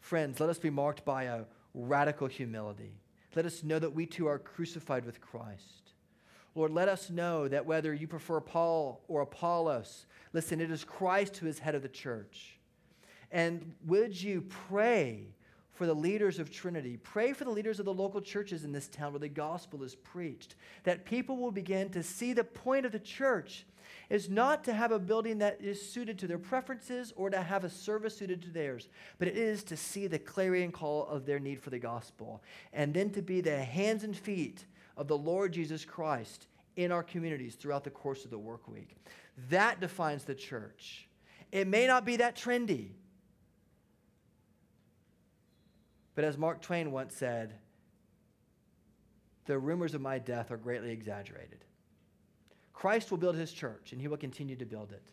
Friends, 0.00 0.38
let 0.40 0.48
us 0.48 0.58
be 0.58 0.70
marked 0.70 1.04
by 1.04 1.24
a 1.24 1.44
radical 1.74 2.28
humility. 2.28 2.92
Let 3.34 3.46
us 3.46 3.62
know 3.62 3.78
that 3.78 3.94
we 3.94 4.06
too 4.06 4.26
are 4.26 4.38
crucified 4.38 5.04
with 5.04 5.20
Christ. 5.20 5.92
Lord, 6.54 6.70
let 6.70 6.88
us 6.88 7.10
know 7.10 7.48
that 7.48 7.66
whether 7.66 7.92
you 7.92 8.06
prefer 8.06 8.40
Paul 8.40 9.02
or 9.08 9.22
Apollos, 9.22 10.06
listen, 10.32 10.60
it 10.60 10.70
is 10.70 10.84
Christ 10.84 11.36
who 11.38 11.46
is 11.46 11.58
head 11.58 11.74
of 11.74 11.82
the 11.82 11.88
church. 11.88 12.58
And 13.32 13.74
would 13.86 14.20
you 14.20 14.42
pray 14.42 15.34
for 15.74 15.86
the 15.86 15.94
leaders 15.94 16.38
of 16.38 16.50
Trinity? 16.50 16.96
Pray 16.96 17.32
for 17.32 17.44
the 17.44 17.50
leaders 17.50 17.78
of 17.78 17.84
the 17.84 17.92
local 17.92 18.20
churches 18.20 18.64
in 18.64 18.72
this 18.72 18.88
town 18.88 19.12
where 19.12 19.20
the 19.20 19.28
gospel 19.28 19.82
is 19.82 19.94
preached, 19.94 20.56
that 20.84 21.04
people 21.04 21.36
will 21.36 21.52
begin 21.52 21.90
to 21.90 22.02
see 22.02 22.32
the 22.32 22.44
point 22.44 22.86
of 22.86 22.92
the 22.92 22.98
church 22.98 23.66
is 24.10 24.28
not 24.28 24.64
to 24.64 24.72
have 24.72 24.92
a 24.92 24.98
building 24.98 25.38
that 25.38 25.60
is 25.60 25.80
suited 25.90 26.18
to 26.18 26.26
their 26.26 26.38
preferences 26.38 27.12
or 27.16 27.30
to 27.30 27.42
have 27.42 27.64
a 27.64 27.70
service 27.70 28.16
suited 28.16 28.42
to 28.42 28.50
theirs, 28.50 28.88
but 29.18 29.28
it 29.28 29.36
is 29.36 29.64
to 29.64 29.76
see 29.76 30.06
the 30.06 30.18
clarion 30.18 30.72
call 30.72 31.06
of 31.06 31.26
their 31.26 31.38
need 31.38 31.60
for 31.60 31.70
the 31.70 31.78
gospel 31.78 32.42
and 32.72 32.92
then 32.92 33.10
to 33.10 33.22
be 33.22 33.40
the 33.40 33.56
hands 33.56 34.04
and 34.04 34.16
feet 34.16 34.64
of 34.96 35.08
the 35.08 35.16
Lord 35.16 35.52
Jesus 35.52 35.84
Christ 35.84 36.46
in 36.76 36.92
our 36.92 37.02
communities 37.02 37.54
throughout 37.54 37.84
the 37.84 37.90
course 37.90 38.24
of 38.24 38.30
the 38.30 38.38
work 38.38 38.68
week. 38.68 38.96
That 39.50 39.80
defines 39.80 40.24
the 40.24 40.34
church. 40.34 41.08
It 41.52 41.66
may 41.66 41.86
not 41.86 42.04
be 42.04 42.16
that 42.16 42.36
trendy, 42.36 42.90
but 46.14 46.24
as 46.24 46.38
Mark 46.38 46.60
Twain 46.60 46.92
once 46.92 47.14
said, 47.14 47.54
the 49.46 49.58
rumors 49.58 49.94
of 49.94 50.00
my 50.00 50.18
death 50.18 50.50
are 50.50 50.56
greatly 50.56 50.90
exaggerated. 50.90 51.64
Christ 52.72 53.10
will 53.10 53.18
build 53.18 53.36
his 53.36 53.52
church, 53.52 53.92
and 53.92 54.00
he 54.00 54.08
will 54.08 54.16
continue 54.16 54.56
to 54.56 54.64
build 54.64 54.92
it. 54.92 55.12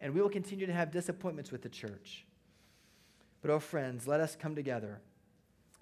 And 0.00 0.14
we 0.14 0.22
will 0.22 0.30
continue 0.30 0.66
to 0.66 0.72
have 0.72 0.90
disappointments 0.90 1.52
with 1.52 1.62
the 1.62 1.68
church. 1.68 2.24
But, 3.42 3.50
oh, 3.50 3.58
friends, 3.58 4.06
let 4.06 4.20
us 4.20 4.36
come 4.36 4.54
together 4.54 5.00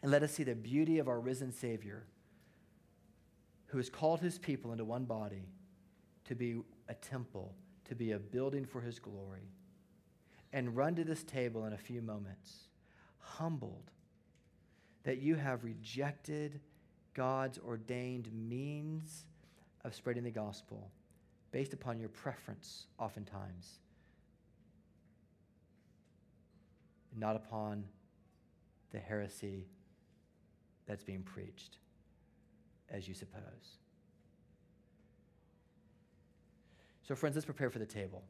and 0.03 0.11
let 0.11 0.23
us 0.23 0.33
see 0.33 0.45
the 0.45 0.55
beauty 0.55 0.99
of 0.99 1.09
our 1.09 1.21
risen 1.21 1.53
Savior 1.53 2.05
who 3.67 3.79
has 3.79 3.91
called 3.91 4.21
his 4.21 4.39
people 4.39 4.73
into 4.73 4.85
one 4.85 5.05
body 5.05 5.49
to 6.25 6.35
be 6.35 6.61
a 6.89 6.95
temple, 6.95 7.55
to 7.85 7.95
be 7.95 8.13
a 8.13 8.19
building 8.19 8.65
for 8.65 8.81
his 8.81 8.99
glory, 8.99 9.53
and 10.53 10.77
run 10.77 10.95
to 10.95 11.05
this 11.05 11.23
table 11.23 11.67
in 11.67 11.73
a 11.73 11.79
few 11.79 12.01
moments, 12.01 12.69
humbled 13.19 13.91
that 15.05 15.19
you 15.19 15.37
have 15.37 15.65
rejected 15.65 16.61
God's 17.15 17.59
ordained 17.59 18.29
means 18.33 19.27
of 19.85 19.95
spreading 19.95 20.25
the 20.25 20.31
gospel 20.31 20.91
based 21.51 21.73
upon 21.73 21.99
your 21.99 22.11
preference, 22.11 22.87
oftentimes, 22.99 23.79
not 27.17 27.37
upon 27.37 27.85
the 28.91 28.99
heresy 28.99 29.67
that's 30.87 31.05
being 31.05 31.23
preached, 31.23 31.79
as 32.91 33.09
you 33.09 33.15
suppose. 33.15 33.79
So, 37.03 37.15
friends, 37.15 37.37
let's 37.37 37.47
prepare 37.47 37.71
for 37.71 37.79
the 37.79 37.87
table. 37.87 38.23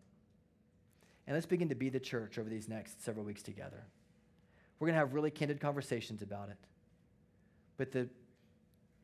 And 1.26 1.34
let's 1.34 1.46
begin 1.46 1.68
to 1.68 1.74
be 1.74 1.88
the 1.88 2.00
church 2.00 2.38
over 2.38 2.48
these 2.48 2.68
next 2.68 3.04
several 3.04 3.24
weeks 3.24 3.42
together. 3.42 3.84
We're 4.78 4.86
going 4.86 4.94
to 4.94 5.00
have 5.00 5.14
really 5.14 5.30
candid 5.30 5.60
conversations 5.60 6.22
about 6.22 6.50
it. 6.50 6.58
But 7.76 7.92
the 7.92 8.08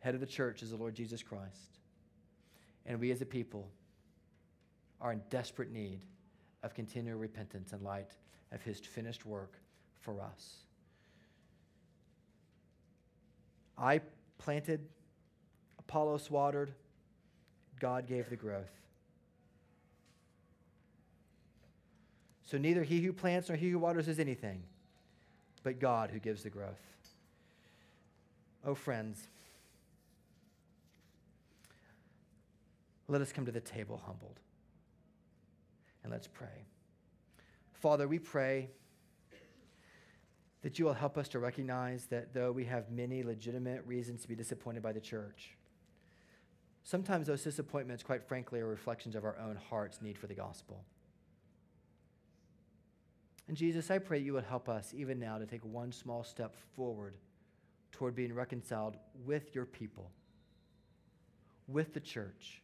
head 0.00 0.14
of 0.14 0.20
the 0.20 0.26
church 0.26 0.62
is 0.62 0.70
the 0.70 0.76
Lord 0.76 0.94
Jesus 0.94 1.22
Christ. 1.22 1.78
And 2.86 3.00
we 3.00 3.10
as 3.10 3.22
a 3.22 3.26
people 3.26 3.68
are 5.00 5.12
in 5.12 5.22
desperate 5.30 5.72
need 5.72 6.00
of 6.62 6.74
continual 6.74 7.18
repentance 7.18 7.72
in 7.72 7.82
light 7.82 8.10
of 8.52 8.62
his 8.62 8.80
finished 8.80 9.26
work 9.26 9.58
for 10.00 10.20
us. 10.20 10.56
I 13.76 14.00
planted, 14.38 14.80
Apollos 15.78 16.30
watered, 16.30 16.72
God 17.80 18.06
gave 18.06 18.30
the 18.30 18.36
growth. 18.36 18.70
So 22.44 22.58
neither 22.58 22.82
he 22.82 23.00
who 23.00 23.12
plants 23.12 23.48
nor 23.48 23.56
he 23.56 23.70
who 23.70 23.78
waters 23.78 24.06
is 24.06 24.20
anything, 24.20 24.62
but 25.64 25.80
God 25.80 26.10
who 26.10 26.20
gives 26.20 26.44
the 26.44 26.50
growth. 26.50 26.78
Oh, 28.64 28.74
friends. 28.74 29.28
Let 33.08 33.20
us 33.20 33.32
come 33.32 33.44
to 33.46 33.52
the 33.52 33.60
table 33.60 34.00
humbled. 34.06 34.38
And 36.02 36.12
let's 36.12 36.28
pray. 36.28 36.66
Father, 37.72 38.06
we 38.06 38.18
pray 38.18 38.70
that 40.62 40.78
you 40.78 40.84
will 40.84 40.94
help 40.94 41.18
us 41.18 41.28
to 41.28 41.38
recognize 41.38 42.06
that 42.06 42.32
though 42.32 42.52
we 42.52 42.64
have 42.64 42.90
many 42.90 43.22
legitimate 43.22 43.82
reasons 43.86 44.22
to 44.22 44.28
be 44.28 44.34
disappointed 44.34 44.82
by 44.82 44.92
the 44.92 45.00
church, 45.00 45.56
sometimes 46.82 47.26
those 47.26 47.42
disappointments, 47.42 48.02
quite 48.02 48.22
frankly, 48.22 48.60
are 48.60 48.66
reflections 48.66 49.14
of 49.14 49.24
our 49.24 49.38
own 49.38 49.56
heart's 49.56 50.00
need 50.00 50.16
for 50.16 50.26
the 50.26 50.34
gospel. 50.34 50.84
And 53.48 53.56
Jesus, 53.56 53.90
I 53.90 53.98
pray 53.98 54.18
you 54.18 54.32
would 54.32 54.44
help 54.44 54.68
us 54.68 54.92
even 54.94 55.18
now 55.18 55.38
to 55.38 55.46
take 55.46 55.64
one 55.64 55.92
small 55.92 56.24
step 56.24 56.56
forward 56.76 57.14
toward 57.92 58.14
being 58.14 58.34
reconciled 58.34 58.96
with 59.24 59.54
your 59.54 59.66
people, 59.66 60.10
with 61.68 61.92
the 61.94 62.00
church 62.00 62.62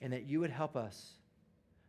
and 0.00 0.12
that 0.12 0.26
you 0.26 0.40
would 0.40 0.50
help 0.50 0.76
us, 0.76 1.14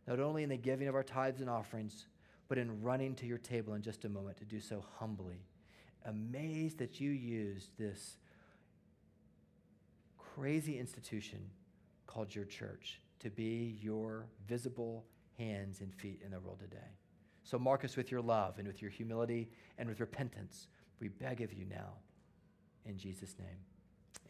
not 0.06 0.20
only 0.20 0.42
in 0.42 0.48
the 0.48 0.56
giving 0.56 0.88
of 0.88 0.94
our 0.94 1.02
tithes 1.02 1.40
and 1.40 1.48
offerings, 1.48 2.06
but 2.48 2.58
in 2.58 2.82
running 2.82 3.14
to 3.14 3.26
your 3.26 3.38
table 3.38 3.74
in 3.74 3.82
just 3.82 4.04
a 4.04 4.08
moment 4.08 4.36
to 4.38 4.44
do 4.44 4.60
so 4.60 4.84
humbly. 4.98 5.44
Amazed 6.06 6.78
that 6.78 7.00
you 7.00 7.10
used 7.10 7.70
this 7.78 8.16
crazy 10.18 10.78
institution 10.78 11.38
called 12.06 12.34
your 12.34 12.44
church 12.44 13.00
to 13.20 13.30
be 13.30 13.78
your 13.80 14.26
visible 14.48 15.04
hands 15.38 15.80
and 15.80 15.94
feet 15.94 16.20
in 16.24 16.32
the 16.32 16.40
world 16.40 16.58
today. 16.58 16.78
So 17.42 17.58
mark 17.58 17.84
us 17.84 17.96
with 17.96 18.10
your 18.10 18.20
love 18.20 18.58
and 18.58 18.66
with 18.66 18.82
your 18.82 18.90
humility 18.90 19.48
and 19.78 19.88
with 19.88 20.00
repentance. 20.00 20.68
We 21.00 21.08
beg 21.08 21.40
of 21.40 21.52
you 21.52 21.64
now. 21.64 21.94
In 22.84 22.98
Jesus' 22.98 23.34
name, 23.38 23.58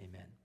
amen. 0.01 0.40